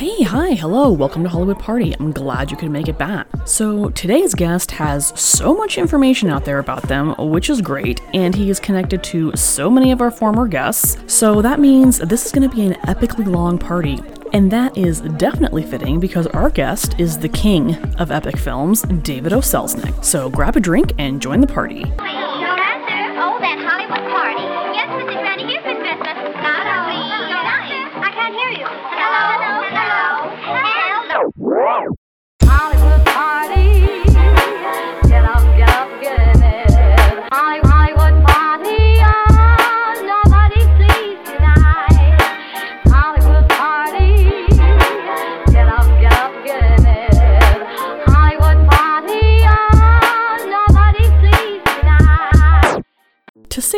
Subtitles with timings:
[0.00, 1.94] Hey, hi, hello, welcome to Hollywood Party.
[2.00, 3.26] I'm glad you could make it back.
[3.44, 8.34] So, today's guest has so much information out there about them, which is great, and
[8.34, 10.96] he is connected to so many of our former guests.
[11.06, 13.98] So, that means this is going to be an epically long party.
[14.32, 19.34] And that is definitely fitting because our guest is the king of epic films, David
[19.34, 19.40] O.
[19.40, 20.02] Selznick.
[20.02, 21.84] So, grab a drink and join the party.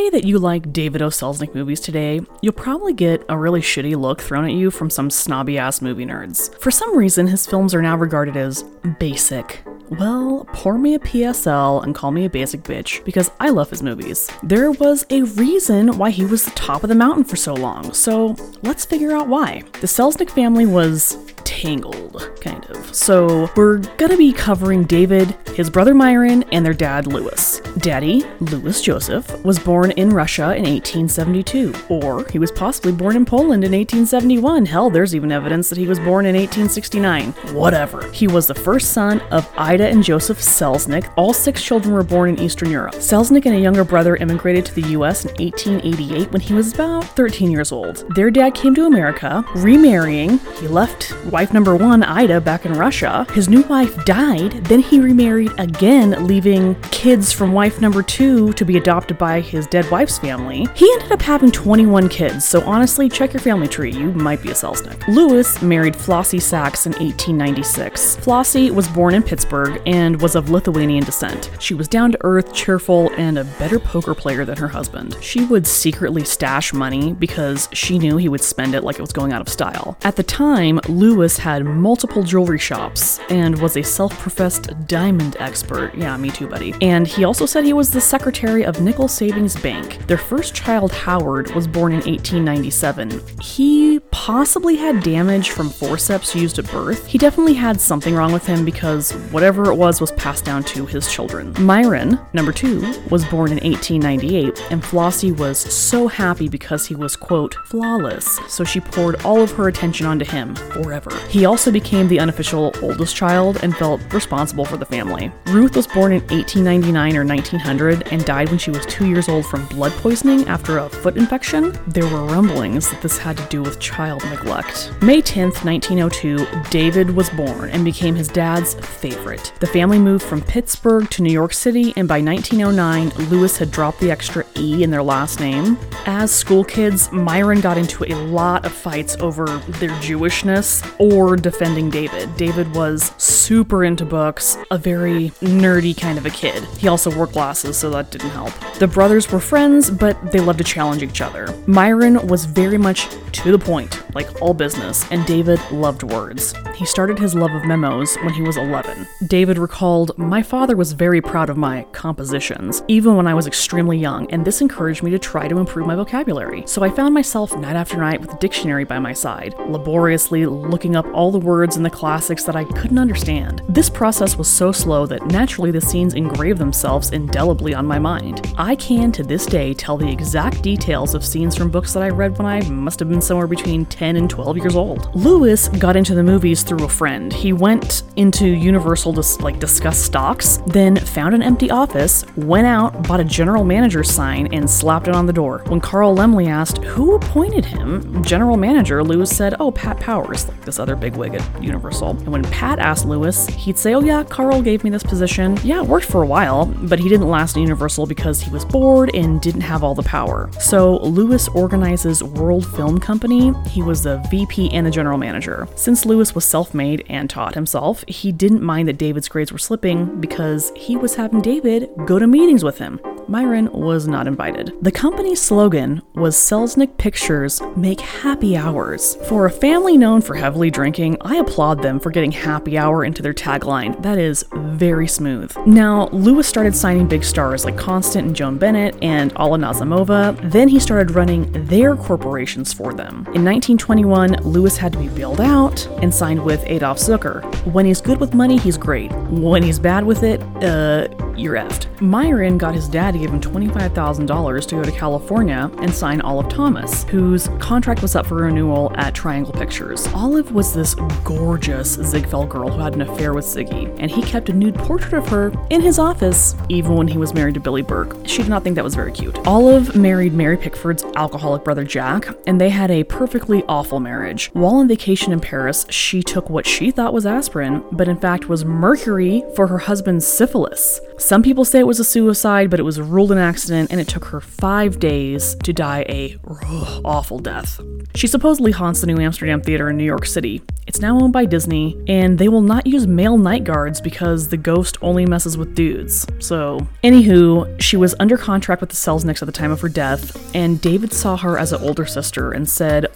[0.02, 1.08] Say that you like David O.
[1.08, 5.10] Selznick movies today, you'll probably get a really shitty look thrown at you from some
[5.10, 6.58] snobby ass movie nerds.
[6.58, 8.64] For some reason, his films are now regarded as
[8.98, 9.62] basic.
[9.98, 13.82] Well, pour me a PSL and call me a basic bitch because I love his
[13.82, 14.30] movies.
[14.42, 17.92] There was a reason why he was the top of the mountain for so long,
[17.92, 19.62] so let's figure out why.
[19.82, 22.94] The Selznick family was tangled, kind of.
[22.94, 27.60] So we're gonna be covering David, his brother Myron, and their dad Louis.
[27.78, 33.24] Daddy, Louis Joseph, was born in Russia in 1872, or he was possibly born in
[33.24, 34.66] Poland in 1871.
[34.66, 37.32] Hell, there's even evidence that he was born in 1869.
[37.54, 38.10] Whatever.
[38.12, 41.12] He was the first son of Ida and Joseph Selznick.
[41.16, 42.94] All six children were born in Eastern Europe.
[42.94, 47.04] Selznick and a younger brother immigrated to the US in 1888 when he was about
[47.04, 48.04] 13 years old.
[48.14, 50.38] Their dad came to America, remarrying.
[50.60, 53.26] He left wife number one, Ida, back in Russia.
[53.32, 58.64] His new wife died, then he remarried again, leaving kids from wife number two to
[58.64, 60.66] be adopted by his dead wife's family.
[60.74, 63.92] He ended up having 21 kids, so honestly, check your family tree.
[63.92, 65.06] You might be a Selznick.
[65.08, 68.16] Lewis married Flossie Sachs in 1896.
[68.16, 71.50] Flossie was born in Pittsburgh and was of Lithuanian descent.
[71.58, 75.16] She was down to earth, cheerful, and a better poker player than her husband.
[75.20, 79.12] She would secretly stash money because she knew he would spend it like it was
[79.12, 79.96] going out of style.
[80.02, 85.94] At the time, Lewis had multiple jewelry shops and was a self professed diamond expert.
[85.94, 86.74] Yeah, me too, buddy.
[86.80, 90.06] And he also said he was the secretary of Nickel Savings Bank.
[90.06, 93.20] Their first child, Howard, was born in 1897.
[93.40, 97.06] He possibly had damage from forceps used at birth.
[97.06, 100.86] He definitely had something wrong with him because whatever it was was passed down to
[100.86, 101.54] his children.
[101.58, 102.80] Myron, number two,
[103.10, 108.64] was born in 1898, and Flossie was so happy because he was, quote, flawless, so
[108.64, 111.10] she poured all of her attention onto him forever.
[111.28, 115.30] He also became the unofficial oldest child and felt responsible for the family.
[115.46, 119.44] Ruth was born in 1899 or 1900 and died when she was two years old
[119.46, 121.78] from blood poisoning after a foot infection.
[121.88, 124.92] There were rumblings that this had to do with child neglect.
[125.02, 129.41] May 10th, 1902, David was born and became his dad's favorite.
[129.60, 134.00] The family moved from Pittsburgh to New York City, and by 1909, Lewis had dropped
[134.00, 135.78] the extra E in their last name.
[136.06, 141.90] As school kids, Myron got into a lot of fights over their Jewishness or defending
[141.90, 142.36] David.
[142.36, 146.64] David was super into books, a very nerdy kind of a kid.
[146.78, 148.52] He also wore glasses, so that didn't help.
[148.78, 151.54] The brothers were friends, but they loved to challenge each other.
[151.66, 156.54] Myron was very much to the point, like all business, and David loved words.
[156.74, 159.06] He started his love of memos when he was 11.
[159.32, 163.96] David recalled, My father was very proud of my compositions, even when I was extremely
[163.96, 166.64] young, and this encouraged me to try to improve my vocabulary.
[166.66, 170.96] So I found myself night after night with a dictionary by my side, laboriously looking
[170.96, 173.62] up all the words in the classics that I couldn't understand.
[173.70, 178.52] This process was so slow that naturally the scenes engraved themselves indelibly on my mind.
[178.58, 182.10] I can to this day tell the exact details of scenes from books that I
[182.10, 185.08] read when I must have been somewhere between 10 and 12 years old.
[185.14, 187.32] Lewis got into the movies through a friend.
[187.32, 193.20] He went into Universal like discuss stocks, then found an empty office, went out, bought
[193.20, 195.62] a general manager sign, and slapped it on the door.
[195.68, 200.64] When Carl Laemmle asked who appointed him, general manager, Lewis said, "Oh, Pat Powers, like
[200.64, 204.60] this other bigwig at Universal." And when Pat asked Lewis, he'd say, "Oh yeah, Carl
[204.62, 205.58] gave me this position.
[205.62, 208.64] Yeah, it worked for a while, but he didn't last at Universal because he was
[208.64, 213.52] bored and didn't have all the power." So Lewis organizes World Film Company.
[213.68, 215.68] He was the VP and the general manager.
[215.74, 220.22] Since Lewis was self-made and taught himself, he didn't mind that David's grades were slipping
[220.22, 222.98] because he was having David go to meetings with him.
[223.28, 224.72] Myron was not invited.
[224.82, 229.16] The company's slogan was Selznick Pictures Make Happy Hours.
[229.28, 233.22] For a family known for heavily drinking, I applaud them for getting happy hour into
[233.22, 234.00] their tagline.
[234.02, 235.54] That is very smooth.
[235.66, 240.50] Now, Lewis started signing big stars like Constance and Joan Bennett and Alla Nazimova.
[240.50, 243.26] Then he started running their corporations for them.
[243.34, 247.42] In 1921, Lewis had to be bailed out and signed with Adolph Zukor.
[247.72, 249.12] When he's good with money, he's great.
[249.30, 251.88] When he's bad with it, uh, you're effed.
[252.00, 256.48] Myron got his dad to give him $25,000 to go to California and sign Olive
[256.48, 260.06] Thomas, whose contract was up for renewal at Triangle Pictures.
[260.08, 260.94] Olive was this
[261.24, 265.14] gorgeous Ziegfeld girl who had an affair with Ziggy, and he kept a nude portrait
[265.14, 268.16] of her in his office, even when he was married to Billie Burke.
[268.26, 269.36] She did not think that was very cute.
[269.46, 274.50] Olive married Mary Pickford's alcoholic brother Jack, and they had a perfectly awful marriage.
[274.52, 278.48] While on vacation in Paris, she took what she thought was aspirin, but in fact
[278.48, 281.00] was mercury for her husband's syphilis.
[281.18, 284.08] Some people say it was a suicide, but it was ruled an accident, and it
[284.08, 287.80] took her five days to die a ugh, awful death.
[288.14, 290.62] She supposedly haunts the New Amsterdam Theater in New York City.
[290.86, 294.56] It's now owned by Disney, and they will not use male night guards because the
[294.56, 296.26] ghost only messes with dudes.
[296.40, 300.54] So, anywho, she was under contract with the Selznicks at the time of her death,
[300.54, 303.06] and David saw her as an older sister and said,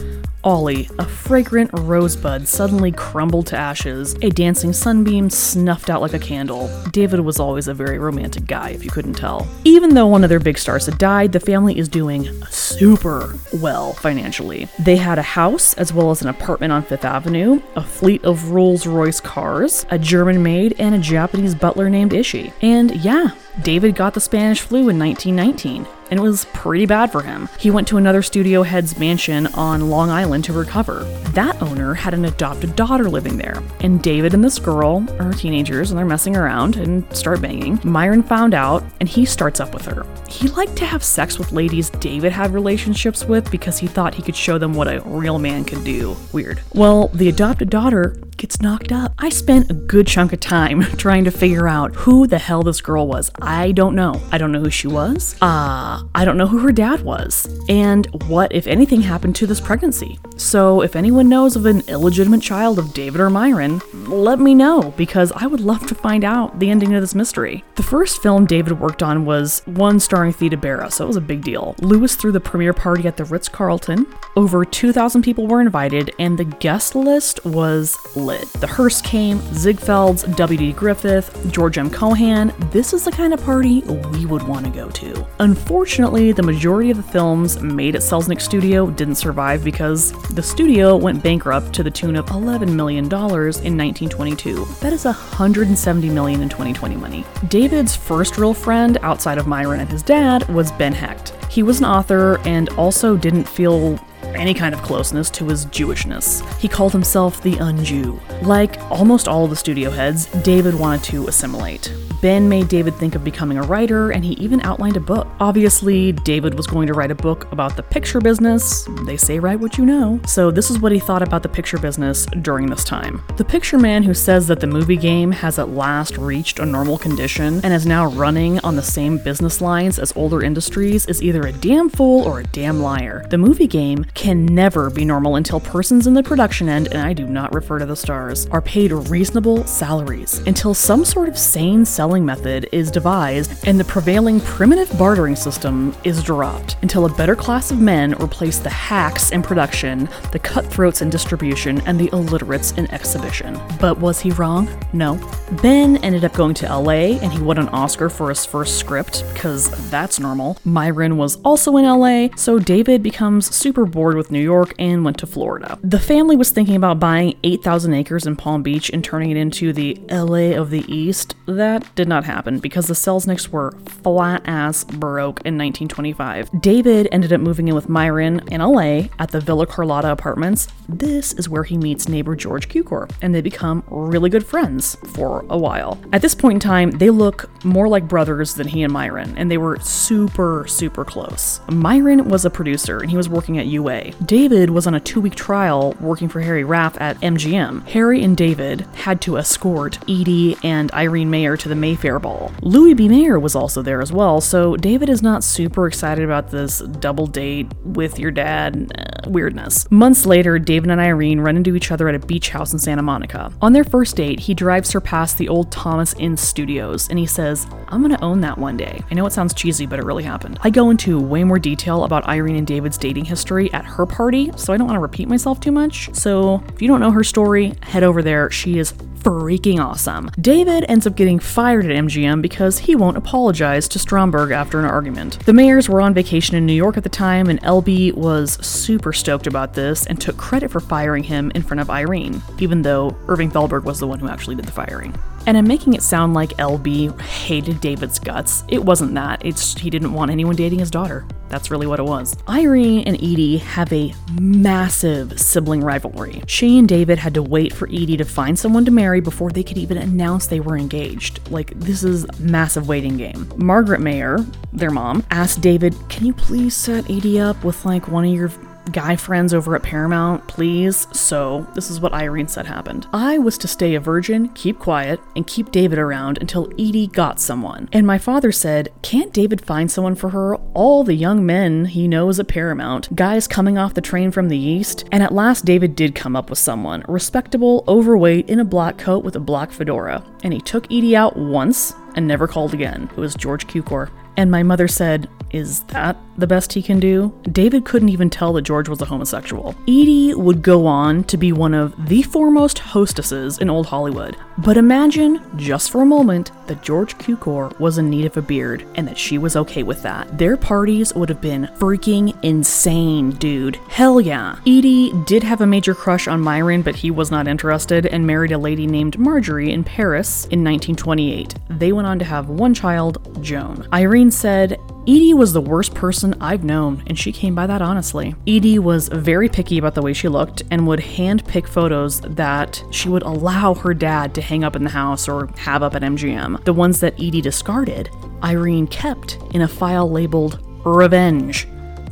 [0.46, 6.20] Ollie, a fragrant rosebud suddenly crumbled to ashes, a dancing sunbeam snuffed out like a
[6.20, 6.70] candle.
[6.92, 9.48] David was always a very romantic guy, if you couldn't tell.
[9.64, 13.94] Even though one of their big stars had died, the family is doing super well
[13.94, 14.68] financially.
[14.78, 18.52] They had a house as well as an apartment on Fifth Avenue, a fleet of
[18.52, 22.52] Rolls Royce cars, a German maid, and a Japanese butler named Ishi.
[22.62, 23.30] And yeah,
[23.62, 27.48] David got the Spanish flu in 1919 and it was pretty bad for him.
[27.58, 31.04] He went to another studio head's mansion on Long Island to recover.
[31.32, 35.90] That owner had an adopted daughter living there, and David and this girl are teenagers
[35.90, 37.80] and they're messing around and start banging.
[37.84, 40.06] Myron found out and he starts up with her.
[40.28, 44.22] He liked to have sex with ladies David had relationships with because he thought he
[44.22, 46.16] could show them what a real man could do.
[46.32, 46.60] Weird.
[46.74, 49.12] Well, the adopted daughter gets knocked up.
[49.18, 52.80] I spent a good chunk of time trying to figure out who the hell this
[52.80, 53.30] girl was.
[53.40, 54.20] I don't know.
[54.30, 55.34] I don't know who she was.
[55.40, 57.48] Uh, I don't know who her dad was.
[57.68, 60.18] And what, if anything, happened to this pregnancy.
[60.36, 64.92] So if anyone knows of an illegitimate child of David or Myron, let me know
[64.96, 67.64] because I would love to find out the ending of this mystery.
[67.76, 71.20] The first film David worked on was one starring Theda Bara, so it was a
[71.20, 71.74] big deal.
[71.80, 74.06] Lewis threw the premiere party at the Ritz Carlton.
[74.36, 80.72] Over 2,000 people were invited, and the guest list was The Hearst came, Ziegfelds, W.D.
[80.72, 81.88] Griffith, George M.
[81.88, 82.52] Cohan.
[82.72, 85.26] This is the kind of party we would want to go to.
[85.38, 90.96] Unfortunately, the majority of the films made at Selznick Studio didn't survive because the studio
[90.96, 94.64] went bankrupt to the tune of $11 million in 1922.
[94.80, 97.24] That is 170 million in 2020 money.
[97.48, 101.32] David's first real friend outside of Myron and his dad was Ben Hecht.
[101.48, 103.98] He was an author and also didn't feel
[104.36, 106.46] any kind of closeness to his Jewishness.
[106.58, 108.20] He called himself the Unjew.
[108.42, 111.92] Like almost all of the studio heads, David wanted to assimilate.
[112.22, 115.28] Ben made David think of becoming a writer, and he even outlined a book.
[115.38, 118.88] Obviously, David was going to write a book about the picture business.
[119.04, 120.20] They say write what you know.
[120.26, 123.22] So, this is what he thought about the picture business during this time.
[123.36, 126.98] The picture man who says that the movie game has at last reached a normal
[126.98, 131.42] condition and is now running on the same business lines as older industries is either
[131.42, 133.26] a damn fool or a damn liar.
[133.28, 137.12] The movie game can never be normal until persons in the production end, and I
[137.12, 141.84] do not refer to the stars, are paid reasonable salaries, until some sort of sane
[141.84, 147.36] selling method is devised and the prevailing primitive bartering system is dropped, until a better
[147.36, 152.72] class of men replace the hacks in production, the cutthroats in distribution, and the illiterates
[152.72, 153.56] in exhibition.
[153.78, 154.68] But was he wrong?
[154.92, 155.20] No.
[155.62, 159.22] Ben ended up going to LA and he won an Oscar for his first script,
[159.34, 160.58] because that's normal.
[160.64, 165.18] Myron was also in LA, so David becomes super bored with New York and went
[165.18, 165.78] to Florida.
[165.82, 169.72] The family was thinking about buying 8,000 acres in Palm Beach and turning it into
[169.72, 171.34] the LA of the East.
[171.46, 176.60] That did not happen because the Selznicks were flat ass broke in 1925.
[176.60, 180.68] David ended up moving in with Myron in LA at the Villa Carlotta apartments.
[180.88, 185.44] This is where he meets neighbor George Cukor, and they become really good friends for
[185.50, 185.98] a while.
[186.12, 189.50] At this point in time, they look more like brothers than he and Myron, and
[189.50, 191.60] they were super, super close.
[191.68, 194.10] Myron was a producer and he was working at UA LA.
[194.24, 197.86] David was on a two week trial working for Harry Rapf at MGM.
[197.88, 202.52] Harry and David had to escort Edie and Irene Mayer to the Mayfair Ball.
[202.62, 203.08] Louis B.
[203.08, 207.26] Mayer was also there as well, so David is not super excited about this double
[207.26, 209.90] date with your dad uh, weirdness.
[209.90, 213.02] Months later, David and Irene run into each other at a beach house in Santa
[213.02, 213.52] Monica.
[213.60, 217.26] On their first date, he drives her past the old Thomas Ince studios and he
[217.26, 219.02] says, I'm gonna own that one day.
[219.10, 220.58] I know it sounds cheesy, but it really happened.
[220.62, 224.50] I go into way more detail about Irene and David's dating history at her party,
[224.56, 226.14] so I don't want to repeat myself too much.
[226.14, 228.50] So if you don't know her story, head over there.
[228.50, 228.92] She is
[229.26, 230.30] freaking awesome.
[230.40, 234.84] David ends up getting fired at MGM because he won't apologize to Stromberg after an
[234.84, 235.44] argument.
[235.44, 239.12] The Mayers were on vacation in New York at the time, and LB was super
[239.12, 243.16] stoked about this and took credit for firing him in front of Irene, even though
[243.26, 245.12] Irving Thalberg was the one who actually did the firing.
[245.46, 248.64] And I'm making it sound like LB hated David's guts.
[248.68, 249.44] It wasn't that.
[249.44, 251.24] It's he didn't want anyone dating his daughter.
[251.48, 252.36] That's really what it was.
[252.48, 256.42] Irene and Edie have a massive sibling rivalry.
[256.48, 259.62] She and David had to wait for Edie to find someone to marry before they
[259.62, 261.40] could even announce they were engaged.
[261.50, 263.50] Like, this is massive waiting game.
[263.56, 264.38] Margaret Mayer,
[264.72, 268.50] their mom, asked David, Can you please set Edie up with like one of your
[268.92, 271.06] guy friends over at Paramount, please.
[271.12, 273.06] So, this is what Irene said happened.
[273.12, 277.40] I was to stay a virgin, keep quiet, and keep David around until Edie got
[277.40, 277.88] someone.
[277.92, 280.56] And my father said, Can't David find someone for her?
[280.74, 284.58] All the young men he knows at Paramount, guys coming off the train from the
[284.58, 285.04] east.
[285.12, 289.24] And at last, David did come up with someone respectable, overweight, in a black coat
[289.24, 290.24] with a black fedora.
[290.42, 293.10] And he took Edie out once and never called again.
[293.12, 294.10] It was George Cukor.
[294.36, 297.32] And my mother said, Is that the best he can do?
[297.50, 299.74] David couldn't even tell that George was a homosexual.
[299.88, 304.36] Edie would go on to be one of the foremost hostesses in Old Hollywood.
[304.58, 308.86] But imagine, just for a moment, that George Cukor was in need of a beard
[308.94, 310.38] and that she was okay with that.
[310.38, 313.76] Their parties would have been freaking insane, dude.
[313.88, 314.56] Hell yeah.
[314.66, 318.52] Edie did have a major crush on Myron, but he was not interested and married
[318.52, 321.54] a lady named Marjorie in Paris in 1928.
[321.68, 323.86] They went on to have one child, Joan.
[323.92, 328.34] Irene said, Edie was the worst person I've known, and she came by that honestly.
[328.44, 332.82] Edie was very picky about the way she looked and would hand pick photos that
[332.90, 336.02] she would allow her dad to hang up in the house or have up at
[336.02, 336.64] MGM.
[336.64, 338.10] The ones that Edie discarded,
[338.42, 341.66] Irene kept in a file labeled Revenge.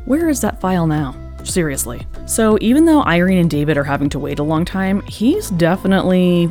[0.05, 1.15] Where is that file now?
[1.45, 2.07] Seriously.
[2.27, 6.49] So, even though Irene and David are having to wait a long time, he's definitely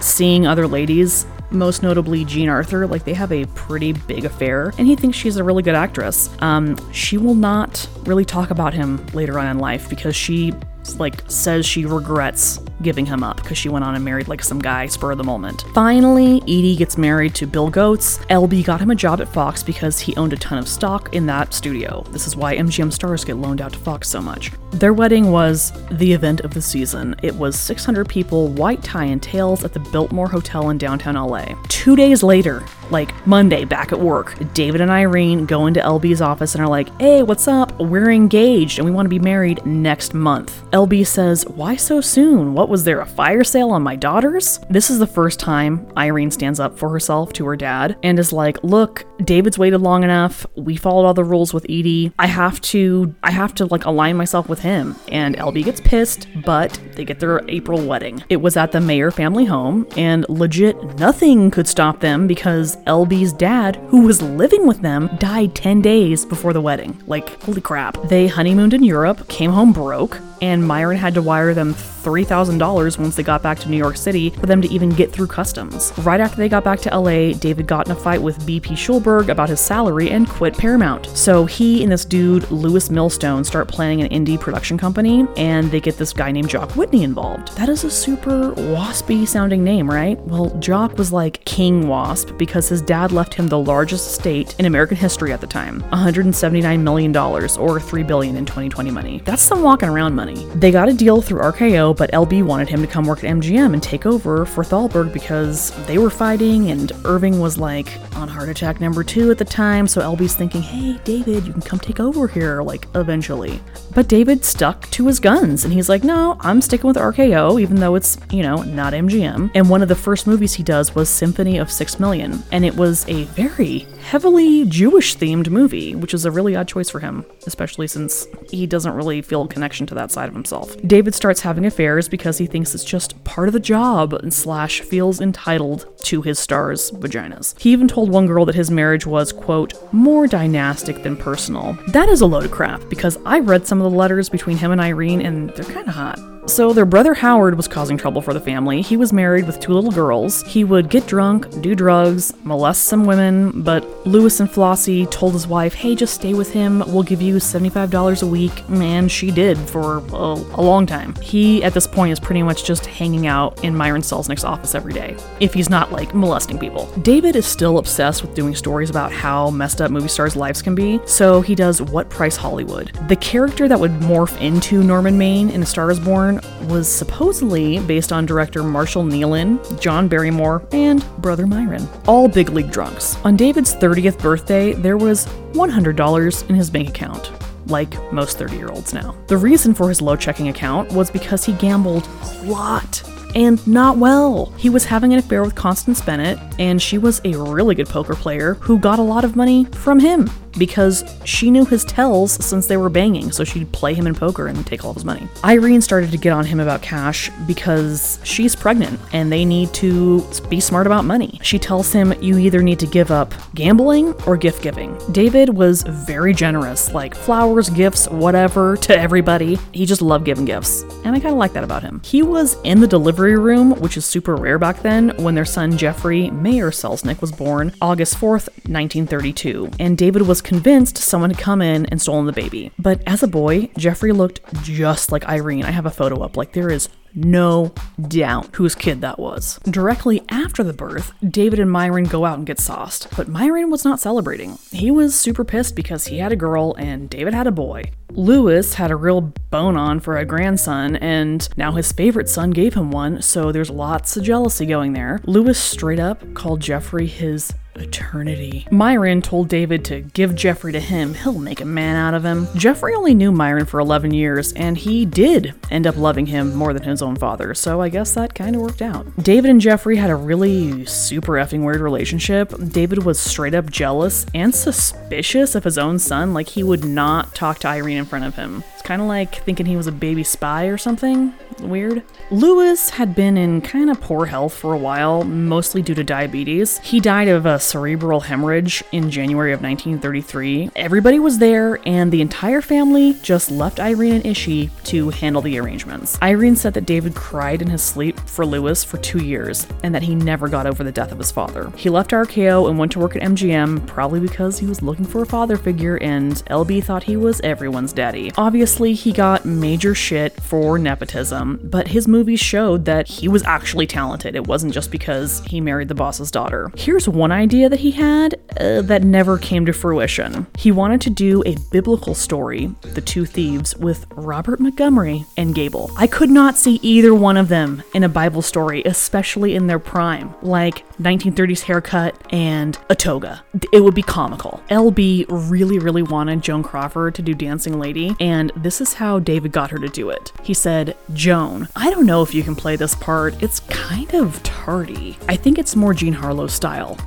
[0.00, 4.86] seeing other ladies most notably Jean Arthur, like they have a pretty big affair, and
[4.86, 6.30] he thinks she's a really good actress.
[6.40, 10.52] Um, she will not really talk about him later on in life because she
[10.98, 14.58] like says she regrets giving him up because she went on and married like some
[14.58, 15.64] guy spur of the moment.
[15.74, 18.18] Finally, Edie gets married to Bill Goetz.
[18.26, 21.26] LB got him a job at Fox because he owned a ton of stock in
[21.26, 22.04] that studio.
[22.10, 24.52] This is why MGM stars get loaned out to Fox so much.
[24.72, 27.16] Their wedding was the event of the season.
[27.22, 31.46] It was 600 people, white tie and tails at the Biltmore Hotel in downtown LA.
[31.68, 36.54] Two days later, like Monday, back at work, David and Irene go into LB's office
[36.54, 37.78] and are like, hey, what's up?
[37.80, 40.62] We're engaged and we want to be married next month.
[40.72, 42.54] LB says, why so soon?
[42.54, 44.60] What was there, a fire sale on my daughters?
[44.70, 48.32] This is the first time Irene stands up for herself to her dad and is
[48.32, 50.46] like, look, David's waited long enough.
[50.56, 52.12] We followed all the rules with Edie.
[52.18, 54.96] I have to, I have to like align myself with him.
[55.08, 58.22] And LB gets pissed, but they get their April wedding.
[58.28, 63.32] It was at the Mayer family home, and legit nothing could stop them because LB's
[63.32, 67.02] dad, who was living with them, died 10 days before the wedding.
[67.06, 68.00] Like, holy crap.
[68.08, 71.74] They honeymooned in Europe, came home broke, and Myron had to wire them
[72.06, 75.26] $3,000 once they got back to New York City for them to even get through
[75.26, 75.92] customs.
[75.98, 79.28] Right after they got back to LA, David got in a fight with BP Schulberg
[79.28, 81.06] about his salary and quit Paramount.
[81.16, 85.80] So he and this dude, Lewis Milestone, start planning an indie production company, and they
[85.80, 87.56] get this guy named Jock Whitney involved.
[87.56, 90.18] That is a super waspy sounding name, right?
[90.20, 94.66] Well, Jock was like King Wasp because his dad left him the largest estate in
[94.66, 99.22] American history at the time $179 million, or 3 billion in 2020 money.
[99.24, 100.44] That's some walking around money.
[100.54, 103.72] They got a deal through RKO, but LB wanted him to come work at MGM
[103.72, 108.48] and take over for Thalberg because they were fighting, and Irving was like on heart
[108.48, 109.86] attack number two at the time.
[109.86, 113.60] So LB's thinking, hey, David, you can come take over here, like eventually.
[113.94, 117.76] But David stuck to his guns and he's like, no, I'm sticking with RKO, even
[117.76, 119.50] though it's, you know, not MGM.
[119.54, 122.42] And one of the first movies he does was Symphony of Six Million.
[122.52, 126.90] And it was a very heavily Jewish themed movie, which is a really odd choice
[126.90, 130.76] for him, especially since he doesn't really feel a connection to that side of himself.
[130.86, 134.34] David starts having affairs affairs because he thinks it's just part of the job and
[134.34, 137.54] slash feels entitled to his stars' vaginas.
[137.60, 141.78] He even told one girl that his marriage was, quote, more dynastic than personal.
[141.88, 144.72] That is a load of crap because I read some of the letters between him
[144.72, 146.35] and Irene and they're kind of hot.
[146.46, 148.80] So, their brother Howard was causing trouble for the family.
[148.80, 150.44] He was married with two little girls.
[150.44, 155.48] He would get drunk, do drugs, molest some women, but Lewis and Flossie told his
[155.48, 156.84] wife, hey, just stay with him.
[156.86, 158.62] We'll give you $75 a week.
[158.70, 161.16] And she did for a, a long time.
[161.16, 164.92] He, at this point, is pretty much just hanging out in Myron Selznick's office every
[164.92, 166.86] day, if he's not like molesting people.
[167.02, 170.76] David is still obsessed with doing stories about how messed up movie stars' lives can
[170.76, 172.92] be, so he does What Price Hollywood.
[173.08, 176.35] The character that would morph into Norman Maine in A Star is Born
[176.68, 182.70] was supposedly based on director Marshall Neilan, John Barrymore, and Brother Myron, all big league
[182.70, 183.16] drunks.
[183.24, 187.30] On David's 30th birthday, there was $100 in his bank account.
[187.68, 189.16] Like most 30 year olds now.
[189.26, 193.02] The reason for his low checking account was because he gambled a lot
[193.34, 194.46] and not well.
[194.56, 198.14] He was having an affair with Constance Bennett, and she was a really good poker
[198.14, 202.66] player who got a lot of money from him because she knew his tells since
[202.66, 205.28] they were banging, so she'd play him in poker and take all his money.
[205.44, 210.24] Irene started to get on him about cash because she's pregnant and they need to
[210.48, 211.38] be smart about money.
[211.42, 214.96] She tells him you either need to give up gambling or gift giving.
[215.12, 219.58] David was very generous, like flowers, gifts, whatever, to everybody.
[219.72, 222.00] He just loved giving gifts, and I kind of like that about him.
[222.04, 225.76] He was in the delivery room, which is super rare back then, when their son
[225.76, 231.60] Jeffrey Mayer Selznick was born August 4th, 1932, and David was convinced someone had come
[231.60, 232.70] in and stolen the baby.
[232.78, 235.64] But as a boy, Jeffrey looked just like Irene.
[235.64, 236.36] I have a photo up.
[236.36, 237.72] Like there is no
[238.06, 239.58] doubt whose kid that was.
[239.64, 243.84] Directly after the birth, David and Myron go out and get sauced, but Myron was
[243.84, 244.58] not celebrating.
[244.70, 247.90] He was super pissed because he had a girl and David had a boy.
[248.10, 252.74] Lewis had a real bone on for a grandson, and now his favorite son gave
[252.74, 255.20] him one, so there's lots of jealousy going there.
[255.24, 258.66] Lewis straight up called Jeffrey his eternity.
[258.70, 262.48] Myron told David to give Jeffrey to him, he'll make a man out of him.
[262.56, 266.72] Jeffrey only knew Myron for 11 years, and he did end up loving him more
[266.72, 269.06] than his own father, so I guess that kind of worked out.
[269.22, 272.52] David and Jeffrey had a really super effing weird relationship.
[272.70, 277.34] David was straight up jealous and suspicious of his own son, like he would not
[277.34, 278.62] talk to Irene in front of him.
[278.86, 281.34] Kind of like thinking he was a baby spy or something.
[281.58, 282.04] Weird.
[282.30, 286.78] Lewis had been in kind of poor health for a while, mostly due to diabetes.
[286.78, 290.70] He died of a cerebral hemorrhage in January of 1933.
[290.76, 295.58] Everybody was there, and the entire family just left Irene and Ishi to handle the
[295.58, 296.16] arrangements.
[296.22, 300.02] Irene said that David cried in his sleep for Lewis for two years, and that
[300.02, 301.72] he never got over the death of his father.
[301.76, 305.22] He left RKO and went to work at MGM, probably because he was looking for
[305.22, 308.30] a father figure, and LB thought he was everyone's daddy.
[308.36, 313.86] Obviously, he got major shit for nepotism, but his movies showed that he was actually
[313.86, 314.34] talented.
[314.34, 316.70] It wasn't just because he married the boss's daughter.
[316.76, 320.46] Here's one idea that he had uh, that never came to fruition.
[320.58, 325.90] He wanted to do a biblical story, The Two Thieves, with Robert Montgomery and Gable.
[325.96, 329.78] I could not see either one of them in a Bible story, especially in their
[329.78, 333.44] prime, like 1930s haircut and a toga.
[333.72, 334.62] It would be comical.
[334.68, 339.52] LB really, really wanted Joan Crawford to do Dancing Lady, and this is how David
[339.52, 340.32] got her to do it.
[340.42, 343.40] He said, Joan, I don't know if you can play this part.
[343.40, 345.16] It's kind of tardy.
[345.28, 346.98] I think it's more Jean Harlow style.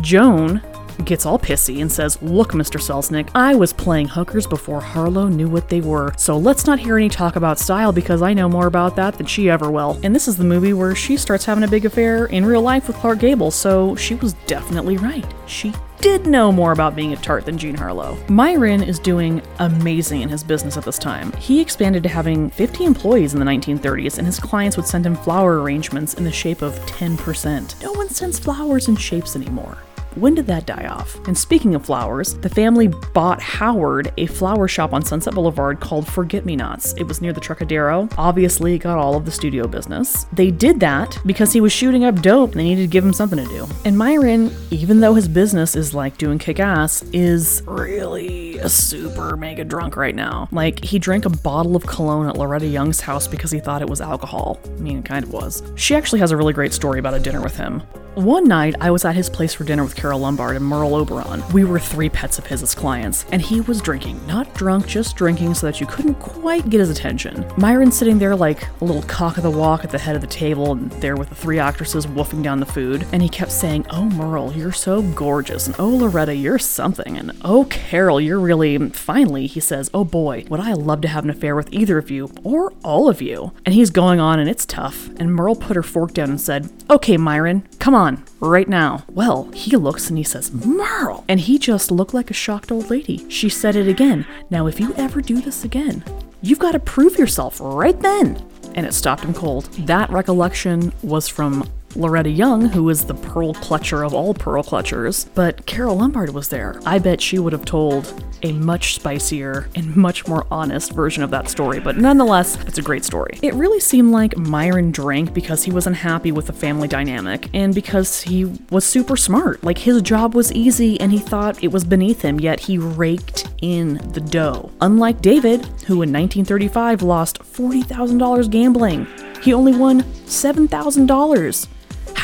[0.00, 0.60] Joan
[1.04, 2.80] gets all pissy and says, Look, Mr.
[2.80, 6.96] Selznick, I was playing hookers before Harlow knew what they were, so let's not hear
[6.96, 10.00] any talk about style because I know more about that than she ever will.
[10.02, 12.88] And this is the movie where she starts having a big affair in real life
[12.88, 15.32] with Clark Gable, so she was definitely right.
[15.46, 15.72] She
[16.04, 18.18] did know more about being a tart than Jean Harlow.
[18.28, 21.32] Myron is doing amazing in his business at this time.
[21.38, 25.16] He expanded to having 50 employees in the 1930s, and his clients would send him
[25.16, 27.82] flower arrangements in the shape of 10%.
[27.82, 29.78] No one sends flowers in shapes anymore.
[30.14, 31.16] When did that die off?
[31.26, 36.06] And speaking of flowers, the family bought Howard a flower shop on Sunset Boulevard called
[36.06, 36.94] Forget Me Nots.
[36.94, 38.08] It was near the Trocadero.
[38.16, 40.26] Obviously, it got all of the studio business.
[40.32, 43.12] They did that because he was shooting up dope and they needed to give him
[43.12, 43.66] something to do.
[43.84, 49.36] And Myron, even though his business is like doing kick ass, is really a super
[49.36, 50.48] mega drunk right now.
[50.52, 53.90] Like, he drank a bottle of cologne at Loretta Young's house because he thought it
[53.90, 54.60] was alcohol.
[54.64, 55.62] I mean, it kind of was.
[55.74, 57.82] She actually has a really great story about a dinner with him.
[58.14, 61.42] One night, I was at his place for dinner with Carole Lombard and Merle Oberon.
[61.54, 64.20] We were three pets of his as clients, and he was drinking.
[64.26, 67.50] Not drunk, just drinking so that you couldn't quite get his attention.
[67.56, 70.26] Myron's sitting there like a little cock of the walk at the head of the
[70.26, 73.86] table, and there with the three actresses wolfing down the food, and he kept saying,
[73.88, 78.76] Oh, Merle, you're so gorgeous, and oh, Loretta, you're something, and oh, Carol, you're really,
[78.90, 82.10] finally, he says, Oh boy, would I love to have an affair with either of
[82.10, 83.52] you, or all of you.
[83.64, 85.08] And he's going on, and it's tough.
[85.16, 89.04] And Merle put her fork down and said, Okay, Myron, come on, right now.
[89.08, 91.24] Well, he looks and he says, Merle!
[91.28, 93.24] And he just looked like a shocked old lady.
[93.30, 94.26] She said it again.
[94.50, 96.02] Now, if you ever do this again,
[96.42, 98.44] you've got to prove yourself right then.
[98.74, 99.66] And it stopped him cold.
[99.86, 105.26] That recollection was from Loretta Young, who is the pearl clutcher of all pearl clutchers,
[105.34, 106.80] but Carole Lombard was there.
[106.84, 111.30] I bet she would have told a much spicier and much more honest version of
[111.30, 113.38] that story, but nonetheless, it's a great story.
[113.42, 117.74] It really seemed like Myron drank because he was unhappy with the family dynamic and
[117.74, 119.64] because he was super smart.
[119.64, 123.48] Like his job was easy and he thought it was beneath him, yet he raked
[123.62, 124.70] in the dough.
[124.80, 129.06] Unlike David, who in 1935 lost $40,000 gambling,
[129.42, 131.68] he only won $7,000.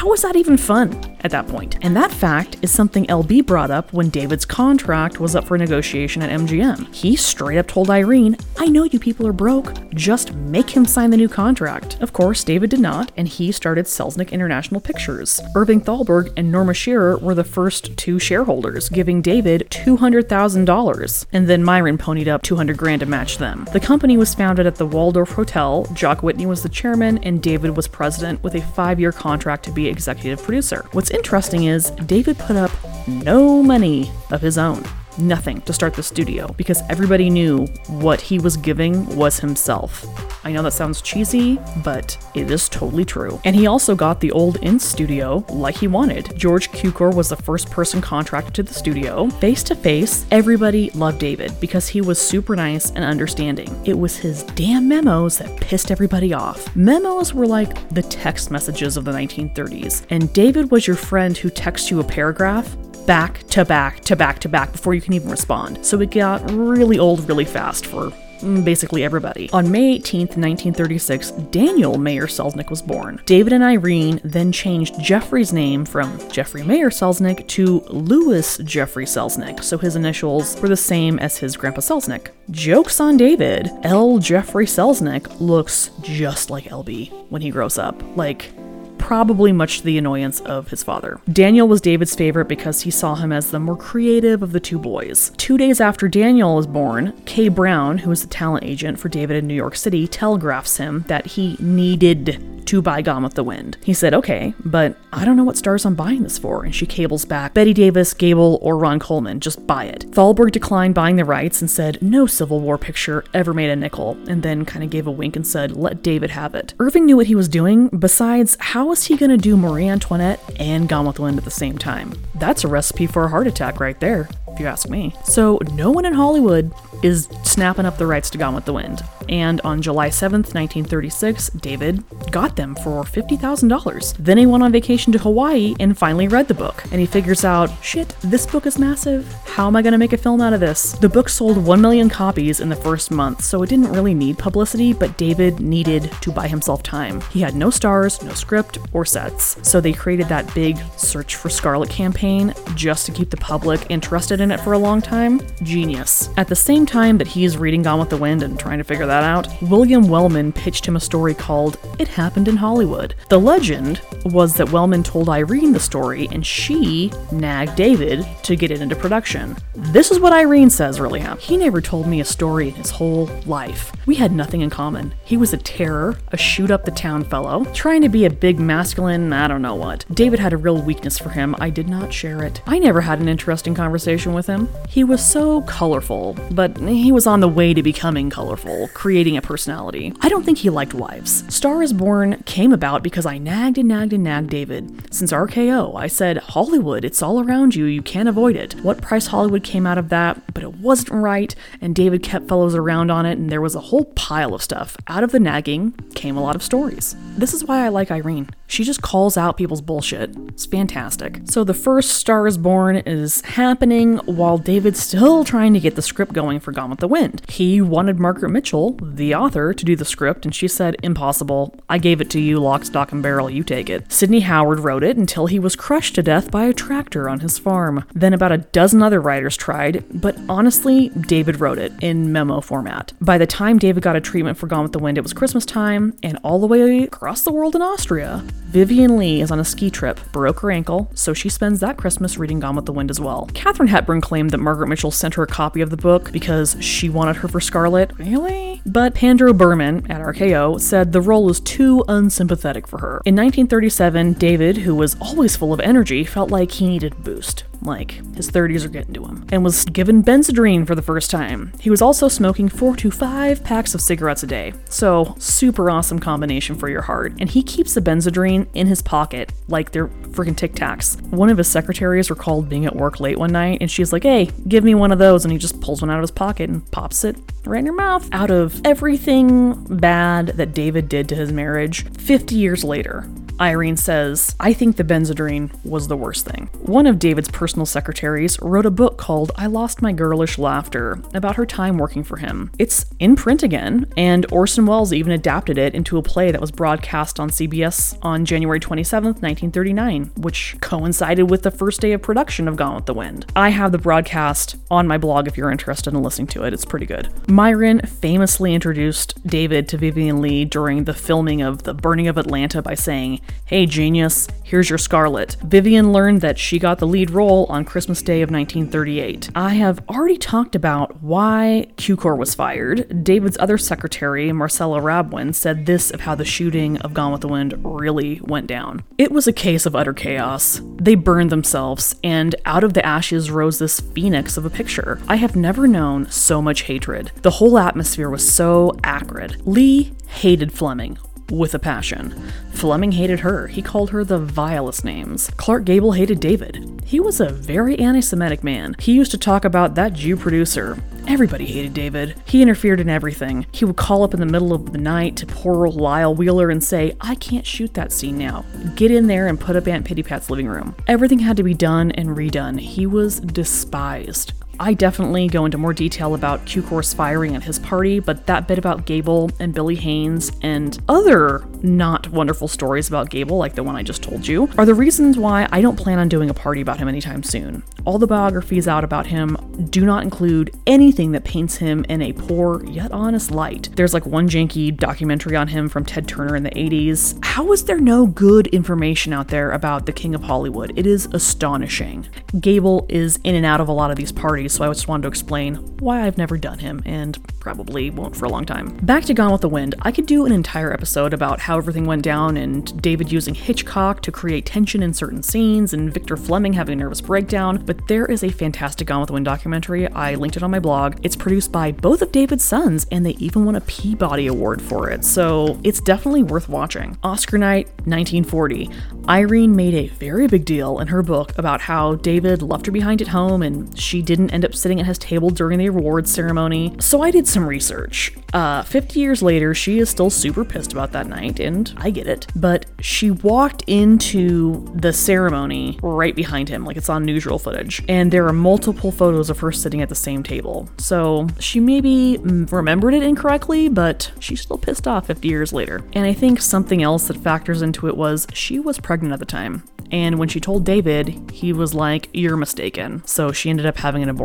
[0.00, 1.76] How was that even fun at that point?
[1.82, 6.22] And that fact is something LB brought up when David's contract was up for negotiation
[6.22, 6.94] at MGM.
[6.94, 11.10] He straight up told Irene, I know you people are broke, just make him sign
[11.10, 11.98] the new contract.
[12.00, 15.38] Of course, David did not, and he started Selznick International Pictures.
[15.54, 21.62] Irving Thalberg and Norma Shearer were the first two shareholders, giving David $200,000, and then
[21.62, 23.68] Myron ponied up 200 grand to match them.
[23.74, 27.76] The company was founded at the Waldorf Hotel, Jock Whitney was the chairman, and David
[27.76, 30.86] was president with a five-year contract to be executive producer.
[30.92, 32.70] What's interesting is David put up
[33.06, 34.82] no money of his own.
[35.20, 40.06] Nothing to start the studio because everybody knew what he was giving was himself.
[40.46, 43.38] I know that sounds cheesy, but it is totally true.
[43.44, 46.34] And he also got the old Ince studio like he wanted.
[46.38, 49.28] George Cukor was the first person contracted to the studio.
[49.28, 53.68] Face to face, everybody loved David because he was super nice and understanding.
[53.84, 56.74] It was his damn memos that pissed everybody off.
[56.74, 61.50] Memos were like the text messages of the 1930s, and David was your friend who
[61.50, 62.74] texts you a paragraph
[63.10, 65.84] back to back to back to back before you can even respond.
[65.84, 69.50] So it got really old really fast for mm, basically everybody.
[69.52, 73.20] On May 18th, 1936, Daniel Mayer Selznick was born.
[73.26, 79.64] David and Irene then changed Jeffrey's name from Jeffrey Mayer Selznick to Louis Jeffrey Selznick,
[79.64, 82.28] so his initials were the same as his grandpa Selznick.
[82.52, 83.72] Joke's on David.
[83.82, 84.18] L.
[84.18, 88.00] Jeffrey Selznick looks just like LB when he grows up.
[88.16, 88.52] Like,
[89.00, 91.20] probably much to the annoyance of his father.
[91.32, 94.78] Daniel was David's favorite because he saw him as the more creative of the two
[94.78, 95.32] boys.
[95.36, 99.36] Two days after Daniel was born, Kay Brown, who was the talent agent for David
[99.36, 103.78] in New York City, telegraphs him that he needed to buy Gone with the Wind.
[103.82, 106.62] He said, okay, but I don't know what stars I'm buying this for.
[106.62, 109.40] And she cables back Bette Davis, Gable, or Ron Colman.
[109.40, 110.04] Just buy it.
[110.12, 114.16] Thalberg declined buying the rights and said, no Civil War picture ever made a nickel,
[114.28, 116.74] and then kind of gave a wink and said, let David have it.
[116.78, 117.88] Irving knew what he was doing.
[117.88, 121.44] Besides, how was he going to do Marie Antoinette and Gone with the Wind at
[121.44, 122.12] the same time?
[122.34, 125.14] That's a recipe for a heart attack right there if you ask me.
[125.24, 129.02] So, no one in Hollywood is snapping up the rights to Gone with the Wind.
[129.28, 134.16] And on July 7th, 1936, David got them for $50,000.
[134.18, 136.82] Then he went on vacation to Hawaii and finally read the book.
[136.90, 139.32] And he figures out, shit, this book is massive.
[139.46, 140.92] How am I going to make a film out of this?
[140.92, 144.38] The book sold 1 million copies in the first month, so it didn't really need
[144.38, 147.20] publicity, but David needed to buy himself time.
[147.30, 149.56] He had no stars, no script, or sets.
[149.68, 154.39] So they created that big Search for Scarlett campaign just to keep the public interested
[154.40, 155.40] in it for a long time.
[155.62, 156.30] Genius.
[156.36, 159.06] At the same time that he's reading Gone with the Wind and trying to figure
[159.06, 163.14] that out, William Wellman pitched him a story called It Happened in Hollywood.
[163.28, 168.70] The legend was that Wellman told Irene the story and she nagged David to get
[168.70, 169.56] it into production.
[169.74, 171.42] This is what Irene says really happened.
[171.42, 173.92] He never told me a story in his whole life.
[174.06, 175.14] We had nothing in common.
[175.24, 178.58] He was a terror, a shoot up the town fellow, trying to be a big
[178.58, 180.04] masculine, I don't know what.
[180.12, 181.54] David had a real weakness for him.
[181.60, 182.62] I did not share it.
[182.66, 184.68] I never had an interesting conversation with him.
[184.88, 189.42] He was so colorful, but he was on the way to becoming colorful, creating a
[189.42, 190.12] personality.
[190.20, 191.44] I don't think he liked wives.
[191.54, 195.12] Star is Born came about because I nagged and nagged and nagged David.
[195.14, 198.74] Since RKO, I said, Hollywood, it's all around you, you can't avoid it.
[198.82, 202.74] What price Hollywood came out of that, but it wasn't right, and David kept fellows
[202.74, 204.96] around on it, and there was a whole pile of stuff.
[205.06, 207.16] Out of the nagging came a lot of stories.
[207.36, 208.48] This is why I like Irene.
[208.70, 210.30] She just calls out people's bullshit.
[210.48, 211.40] It's fantastic.
[211.46, 216.02] So the first Star is Born is happening while David's still trying to get the
[216.02, 217.42] script going for Gone with the Wind.
[217.48, 221.74] He wanted Margaret Mitchell, the author, to do the script, and she said, Impossible.
[221.88, 224.10] I gave it to you, lock, stock, and barrel, you take it.
[224.12, 227.58] Sidney Howard wrote it until he was crushed to death by a tractor on his
[227.58, 228.04] farm.
[228.14, 233.14] Then about a dozen other writers tried, but honestly, David wrote it in memo format.
[233.20, 235.66] By the time David got a treatment for Gone with the Wind, it was Christmas
[235.66, 239.64] time, and all the way across the world in Austria, Vivien Leigh is on a
[239.64, 243.10] ski trip, broke her ankle, so she spends that Christmas reading Gone with the Wind
[243.10, 243.50] as well.
[243.52, 247.08] Katharine Hepburn claimed that Margaret Mitchell sent her a copy of the book because she
[247.08, 248.16] wanted her for Scarlett.
[248.18, 248.80] Really?
[248.86, 253.20] But Pandro Berman at RKO said the role was too unsympathetic for her.
[253.24, 257.64] In 1937, David, who was always full of energy, felt like he needed a boost.
[257.82, 259.46] Like, his 30s are getting to him.
[259.50, 261.72] And was given Benzedrine for the first time.
[261.80, 264.74] He was also smoking four to five packs of cigarettes a day.
[264.88, 267.32] So, super awesome combination for your heart.
[267.38, 271.20] And he keeps the Benzedrine in his pocket, like they're freaking Tic Tacs.
[271.30, 274.50] One of his secretaries recalled being at work late one night, and she's like, hey,
[274.68, 275.44] give me one of those.
[275.44, 277.94] And he just pulls one out of his pocket and pops it right in your
[277.94, 278.28] mouth.
[278.32, 283.28] Out of everything bad that David did to his marriage, 50 years later,
[283.60, 286.70] Irene says, I think the Benzedrine was the worst thing.
[286.80, 291.56] One of David's personal secretaries wrote a book called I Lost My Girlish Laughter about
[291.56, 292.70] her time working for him.
[292.78, 296.70] It's in print again, and Orson Welles even adapted it into a play that was
[296.70, 302.68] broadcast on CBS on January 27th, 1939, which coincided with the first day of production
[302.68, 303.46] of Gone with the Wind.
[303.54, 306.72] I have the broadcast on my blog if you're interested in listening to it.
[306.72, 307.28] It's pretty good.
[307.48, 312.82] Myron famously introduced David to Vivien Leigh during the filming of The Burning of Atlanta
[312.82, 315.56] by saying, Hey, genius, here's your Scarlett.
[315.62, 319.50] Vivian learned that she got the lead role on Christmas Day of 1938.
[319.54, 323.24] I have already talked about why Cukor was fired.
[323.24, 327.48] David's other secretary, Marcella Rabwin, said this of how the shooting of Gone with the
[327.48, 329.04] Wind really went down.
[329.18, 330.80] It was a case of utter chaos.
[330.96, 335.20] They burned themselves, and out of the ashes rose this phoenix of a picture.
[335.28, 337.32] I have never known so much hatred.
[337.42, 339.62] The whole atmosphere was so acrid.
[339.66, 341.18] Lee hated Fleming
[341.50, 342.30] with a passion.
[342.72, 343.66] Fleming hated her.
[343.66, 345.50] He called her the vilest names.
[345.56, 347.02] Clark Gable hated David.
[347.04, 348.94] He was a very anti Semitic man.
[348.98, 350.96] He used to talk about that Jew producer.
[351.26, 352.34] Everybody hated David.
[352.44, 353.66] He interfered in everything.
[353.72, 356.70] He would call up in the middle of the night to poor old Lyle Wheeler
[356.70, 358.64] and say, I can't shoot that scene now.
[358.94, 360.94] Get in there and put up Aunt Pitty Pat's living room.
[361.06, 362.80] Everything had to be done and redone.
[362.80, 364.52] He was despised.
[364.82, 368.78] I definitely go into more detail about Cukor's firing at his party, but that bit
[368.78, 373.94] about Gable and Billy Haines and other not wonderful stories about Gable, like the one
[373.94, 376.80] I just told you, are the reasons why I don't plan on doing a party
[376.80, 377.82] about him anytime soon.
[378.06, 379.56] All the biographies out about him
[379.90, 383.90] do not include anything that paints him in a poor yet honest light.
[383.96, 387.38] There's like one janky documentary on him from Ted Turner in the 80s.
[387.44, 390.92] How is there no good information out there about the King of Hollywood?
[390.96, 392.26] It is astonishing.
[392.58, 395.22] Gable is in and out of a lot of these parties, so I just wanted
[395.22, 398.96] to explain why I've never done him and probably won't for a long time.
[399.02, 402.06] Back to Gone with the Wind, I could do an entire episode about how everything
[402.06, 406.72] went down and David using Hitchcock to create tension in certain scenes and Victor Fleming
[406.72, 410.06] having a nervous breakdown, but there is a fantastic Gone with the Wind documentary.
[410.08, 411.18] I linked it on my blog.
[411.22, 415.10] It's produced by both of David's sons, and they even won a Peabody Award for
[415.10, 417.18] it, so it's definitely worth watching.
[417.22, 418.90] Oscar night, 1940.
[419.28, 423.20] Irene made a very big deal in her book about how David left her behind
[423.20, 426.94] at home and she didn't end up sitting at his table during the awards ceremony.
[426.98, 428.32] So I did some research.
[428.52, 432.26] Uh, 50 years later, she is still super pissed about that night, and I get
[432.26, 432.46] it.
[432.56, 438.32] But she walked into the ceremony right behind him, like it's on newsreel footage, and
[438.32, 440.88] there are multiple photos of her sitting at the same table.
[440.98, 446.02] So she maybe remembered it incorrectly, but she's still pissed off 50 years later.
[446.12, 449.46] And I think something else that factors into it was she was pregnant at the
[449.46, 449.84] time.
[450.12, 453.22] And when she told David, he was like, You're mistaken.
[453.26, 454.39] So she ended up having an.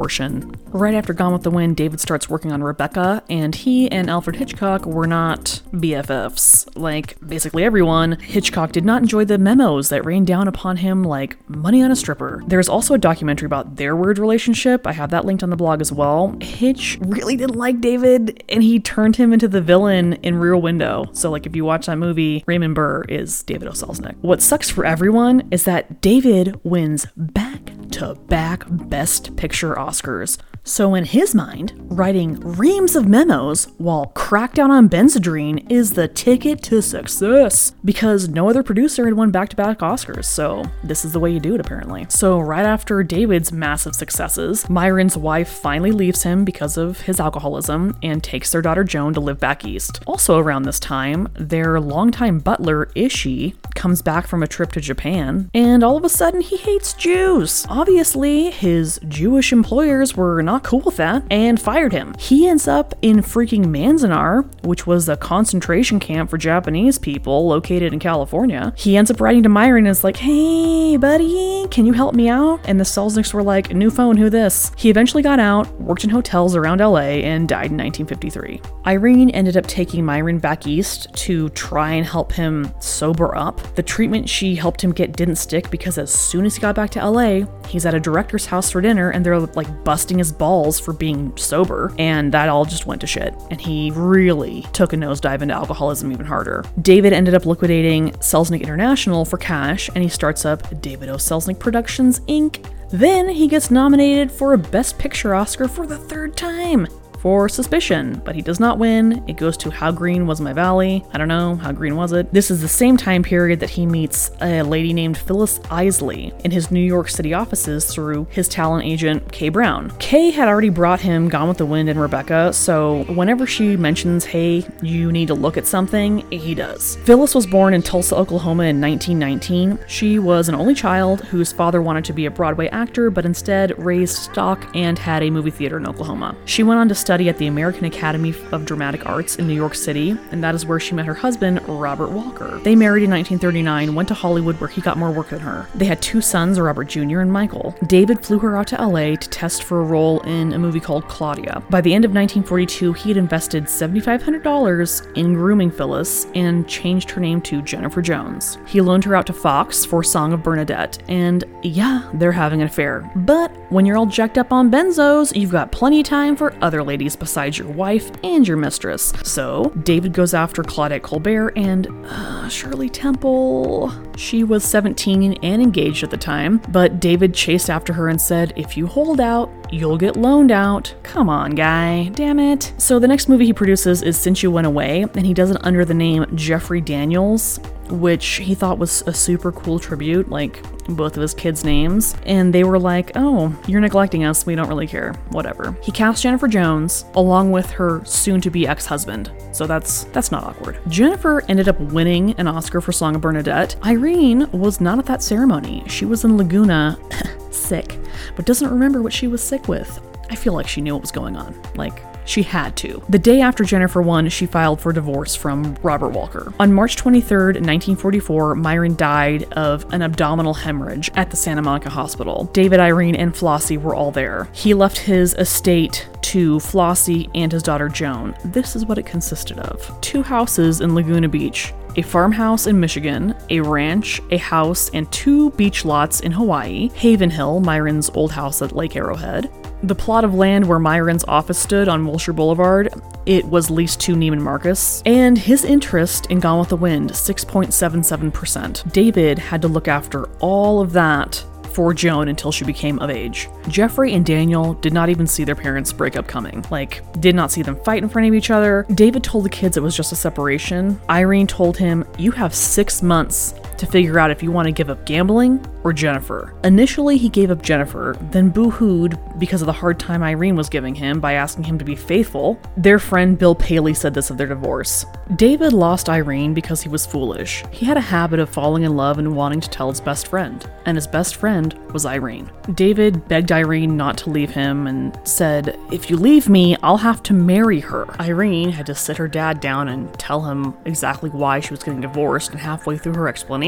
[0.67, 4.36] Right after Gone with the Wind, David starts working on Rebecca, and he and Alfred
[4.36, 6.67] Hitchcock were not BFFs.
[6.75, 11.38] Like basically everyone, Hitchcock did not enjoy the memos that rained down upon him like
[11.49, 12.43] money on a stripper.
[12.45, 14.86] There's also a documentary about their weird relationship.
[14.86, 16.36] I have that linked on the blog as well.
[16.41, 21.05] Hitch really didn't like David, and he turned him into the villain in Rear Window.
[21.13, 23.71] So, like, if you watch that movie, Raymond Burr is David O.
[23.71, 24.15] Selznick.
[24.21, 30.38] What sucks for everyone is that David wins back to back Best Picture Oscars.
[30.67, 36.63] So, in his mind, writing reams of memos while Crackdown on Benzedrine is the ticket
[36.63, 41.12] to success because no other producer had won back to back Oscars, so this is
[41.12, 42.08] the way you do it apparently.
[42.10, 47.95] So, right after David's massive successes, Myron's wife finally leaves him because of his alcoholism
[48.01, 50.01] and takes their daughter Joan to live back east.
[50.08, 55.51] Also, around this time, their longtime butler, Ishi, comes back from a trip to Japan,
[55.54, 57.67] and all of a sudden he hates Jews.
[57.69, 62.15] Obviously, his Jewish employers were not not cool with that and fired him.
[62.17, 67.91] He ends up in freaking Manzanar, which was a concentration camp for Japanese people located
[67.91, 68.73] in California.
[68.77, 72.29] He ends up writing to Myron and is like, hey, buddy, can you help me
[72.29, 72.61] out?
[72.63, 74.71] And the Selznicks were like, new phone, who this?
[74.77, 78.61] He eventually got out, worked in hotels around LA, and died in 1953.
[78.87, 83.59] Irene ended up taking Myron back east to try and help him sober up.
[83.75, 86.91] The treatment she helped him get didn't stick because as soon as he got back
[86.91, 90.79] to LA, he's at a director's house for dinner and they're like busting his balls
[90.79, 93.34] for being sober, and that all just went to shit.
[93.49, 96.63] And he really took a nosedive into alcoholism even harder.
[96.84, 101.15] David ended up liquidating Selznick International for cash and he starts up David O.
[101.15, 102.63] Selznick Productions Inc.
[102.91, 106.86] Then he gets nominated for a Best Picture Oscar for the third time
[107.25, 109.23] for Suspicion, but he does not win.
[109.25, 111.03] It goes to How Green Was My Valley.
[111.11, 112.31] I don't know, how green was it?
[112.31, 116.51] This is the same time period that he meets a lady named Phyllis Isley in
[116.51, 119.91] his New York City offices through his talent agent, Kay Brown.
[119.97, 124.23] Kay had already brought him Gone with the Wind and Rebecca, so whenever she mentions,
[124.23, 126.97] hey, you need to look at something, he does.
[127.05, 129.79] Phyllis was born in Tulsa, Oklahoma in 1919.
[129.88, 133.73] She was an only child whose father wanted to be a Broadway actor, but instead
[133.83, 136.35] raised stock and had a movie theater in Oklahoma.
[136.45, 139.73] She went on to study at the American Academy of Dramatic Arts in New York
[139.73, 142.60] City, and that is where she met her husband, Robert Walker.
[142.60, 145.67] They married in 1939, went to Hollywood where he got more work than her.
[145.73, 147.21] They had two sons, Robert Jr.
[147.21, 147.75] and Michael.
[147.88, 151.08] David flew her out to LA to test for a role in a movie called
[151.08, 151.63] Claudia.
[151.69, 157.21] By the end of 1942, he had invested $7,500 in grooming Phyllis and changed her
[157.21, 158.58] name to Jennifer Jones.
[158.67, 162.67] He loaned her out to Fox for Song of Bernadette, and yeah, they're having an
[162.67, 163.10] affair.
[163.15, 166.84] But when you're all jacked up on benzos, you've got plenty of time for other
[167.05, 169.13] ladies besides your wife and your mistress.
[169.23, 173.91] So, David goes after Claudette Colbert and uh, Shirley Temple.
[174.17, 178.53] She was 17 and engaged at the time, but David chased after her and said,
[178.55, 180.93] If you hold out, you'll get loaned out.
[181.04, 182.10] Come on, guy.
[182.10, 182.73] Damn it.
[182.78, 185.58] So, the next movie he produces is Since You Went Away, and he does it
[185.62, 191.15] under the name Jeffrey Daniels which he thought was a super cool tribute, like both
[191.15, 192.15] of his kids' names.
[192.25, 194.45] And they were like, oh, you're neglecting us.
[194.45, 195.13] We don't really care.
[195.30, 195.75] Whatever.
[195.82, 199.32] He cast Jennifer Jones along with her soon to be ex husband.
[199.51, 200.80] So that's that's not awkward.
[200.88, 203.75] Jennifer ended up winning an Oscar for Song of Bernadette.
[203.84, 205.84] Irene was not at that ceremony.
[205.88, 206.97] She was in Laguna,
[207.55, 207.97] sick,
[208.35, 209.99] but doesn't remember what she was sick with.
[210.29, 211.55] I feel like she knew what was going on.
[211.75, 213.03] Like, she had to.
[213.09, 216.51] The day after Jennifer won, she filed for divorce from Robert Walker.
[216.59, 222.49] On March 23, 1944, Myron died of an abdominal hemorrhage at the Santa Monica Hospital.
[222.53, 224.49] David, Irene, and Flossie were all there.
[224.51, 228.35] He left his estate to Flossie and his daughter Joan.
[228.43, 233.33] This is what it consisted of two houses in Laguna Beach, a farmhouse in Michigan,
[233.49, 238.61] a ranch, a house, and two beach lots in Hawaii, Haven Hill, Myron's old house
[238.61, 239.49] at Lake Arrowhead.
[239.83, 242.93] The plot of land where Myron's office stood on Wilshire Boulevard,
[243.25, 248.91] it was leased to Neiman Marcus, and his interest in Gone with the Wind, 6.77%.
[248.91, 251.45] David had to look after all of that
[251.75, 253.49] for Joan until she became of age.
[253.67, 256.63] Jeffrey and Daniel did not even see their parents breakup coming.
[256.71, 258.85] Like, did not see them fight in front of each other.
[258.95, 260.99] David told the kids it was just a separation.
[261.09, 264.89] Irene told him, You have six months to figure out if you want to give
[264.89, 266.55] up gambling or Jennifer.
[266.63, 270.69] Initially, he gave up Jennifer, then boo hooed because of the hard time Irene was
[270.69, 272.59] giving him by asking him to be faithful.
[272.77, 275.05] Their friend Bill Paley said this of their divorce.
[275.35, 277.63] David lost Irene because he was foolish.
[277.71, 280.67] He had a habit of falling in love and wanting to tell his best friend,
[280.85, 282.49] and his best friend was Irene.
[282.73, 287.21] David begged Irene not to leave him and said, If you leave me, I'll have
[287.23, 288.07] to marry her.
[288.19, 292.01] Irene had to sit her dad down and tell him exactly why she was getting
[292.01, 293.64] divorced, and halfway through her explanation,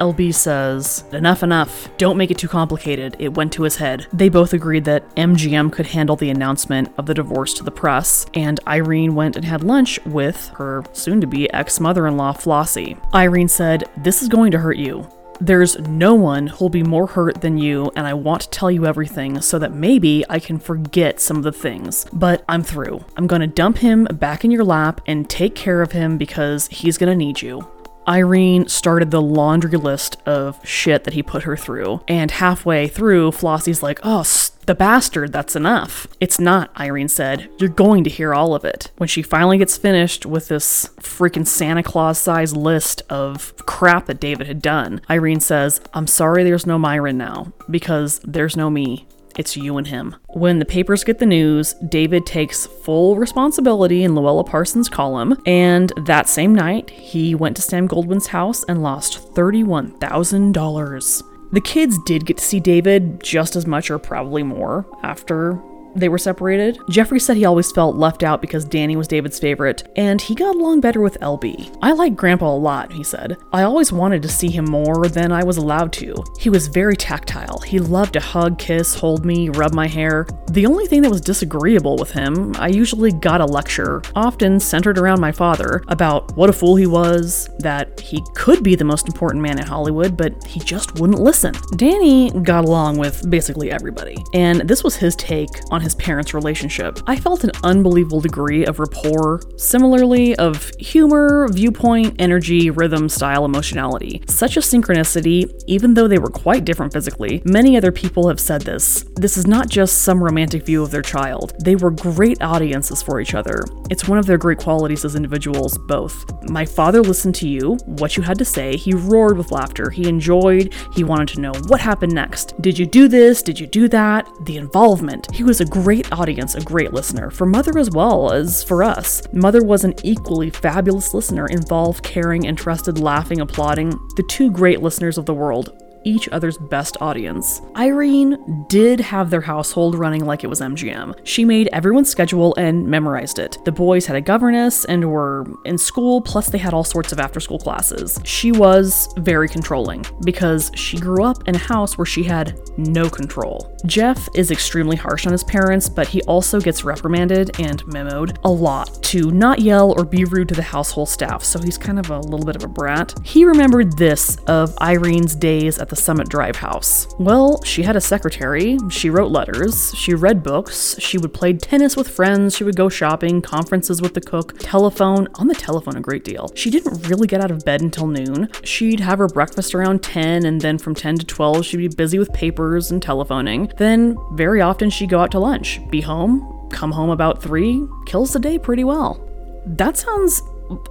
[0.00, 1.88] LB says, Enough, enough.
[1.98, 3.16] Don't make it too complicated.
[3.18, 4.06] It went to his head.
[4.12, 8.26] They both agreed that MGM could handle the announcement of the divorce to the press,
[8.34, 12.32] and Irene went and had lunch with her soon to be ex mother in law,
[12.32, 12.96] Flossie.
[13.14, 15.06] Irene said, This is going to hurt you.
[15.40, 18.86] There's no one who'll be more hurt than you, and I want to tell you
[18.86, 22.06] everything so that maybe I can forget some of the things.
[22.12, 23.04] But I'm through.
[23.16, 26.96] I'm gonna dump him back in your lap and take care of him because he's
[26.96, 27.68] gonna need you.
[28.08, 33.32] Irene started the laundry list of shit that he put her through, and halfway through,
[33.32, 34.24] Flossie's like, oh,
[34.66, 36.06] the bastard, that's enough.
[36.20, 37.48] It's not, Irene said.
[37.58, 38.90] You're going to hear all of it.
[38.96, 44.20] When she finally gets finished with this freaking Santa Claus sized list of crap that
[44.20, 49.06] David had done, Irene says, I'm sorry there's no Myron now, because there's no me.
[49.36, 50.16] It's you and him.
[50.28, 55.92] When the papers get the news, David takes full responsibility in Louella Parsons' column, and
[56.06, 61.22] that same night, he went to Sam Goldwyn's house and lost $31,000.
[61.52, 65.62] The kids did get to see David just as much or probably more after
[65.96, 66.78] they were separated.
[66.88, 70.54] Jeffrey said he always felt left out because Danny was David's favorite, and he got
[70.54, 71.78] along better with LB.
[71.82, 73.36] I like Grandpa a lot, he said.
[73.52, 76.14] I always wanted to see him more than I was allowed to.
[76.38, 77.58] He was very tactile.
[77.60, 80.26] He loved to hug, kiss, hold me, rub my hair.
[80.50, 84.98] The only thing that was disagreeable with him, I usually got a lecture, often centered
[84.98, 89.06] around my father, about what a fool he was, that he could be the most
[89.06, 91.54] important man in Hollywood, but he just wouldn't listen.
[91.76, 96.98] Danny got along with basically everybody, and this was his take on his parents' relationship.
[97.06, 104.22] I felt an unbelievable degree of rapport, similarly of humor, viewpoint, energy, rhythm, style, emotionality.
[104.28, 107.42] Such a synchronicity, even though they were quite different physically.
[107.44, 109.04] Many other people have said this.
[109.16, 111.54] This is not just some romantic view of their child.
[111.64, 113.64] They were great audiences for each other.
[113.90, 116.24] It's one of their great qualities as individuals, both.
[116.50, 118.76] My father listened to you, what you had to say.
[118.76, 119.90] He roared with laughter.
[119.90, 120.74] He enjoyed.
[120.94, 122.60] He wanted to know what happened next.
[122.60, 123.42] Did you do this?
[123.42, 124.28] Did you do that?
[124.44, 125.32] The involvement.
[125.34, 129.22] He was a great audience, a great listener, for Mother as well as for us.
[129.34, 133.90] Mother was an equally fabulous listener, involved, caring, interested, laughing, applauding.
[134.16, 137.60] The two great listeners of the world each other's best audience.
[137.76, 141.18] Irene did have their household running like it was MGM.
[141.24, 143.58] She made everyone's schedule and memorized it.
[143.64, 147.18] The boys had a governess and were in school, plus they had all sorts of
[147.18, 148.20] after school classes.
[148.24, 153.10] She was very controlling because she grew up in a house where she had no
[153.10, 153.76] control.
[153.84, 158.50] Jeff is extremely harsh on his parents, but he also gets reprimanded and memoed a
[158.50, 162.10] lot to not yell or be rude to the household staff, so he's kind of
[162.10, 163.14] a little bit of a brat.
[163.24, 167.06] He remembered this of Irene's days at the Summit Drive house.
[167.18, 171.96] Well, she had a secretary, she wrote letters, she read books, she would play tennis
[171.96, 176.00] with friends, she would go shopping, conferences with the cook, telephone, on the telephone a
[176.00, 176.50] great deal.
[176.54, 178.48] She didn't really get out of bed until noon.
[178.62, 182.18] She'd have her breakfast around 10, and then from 10 to 12, she'd be busy
[182.18, 183.72] with papers and telephoning.
[183.76, 188.32] Then, very often, she'd go out to lunch, be home, come home about 3, kills
[188.32, 189.22] the day pretty well.
[189.66, 190.42] That sounds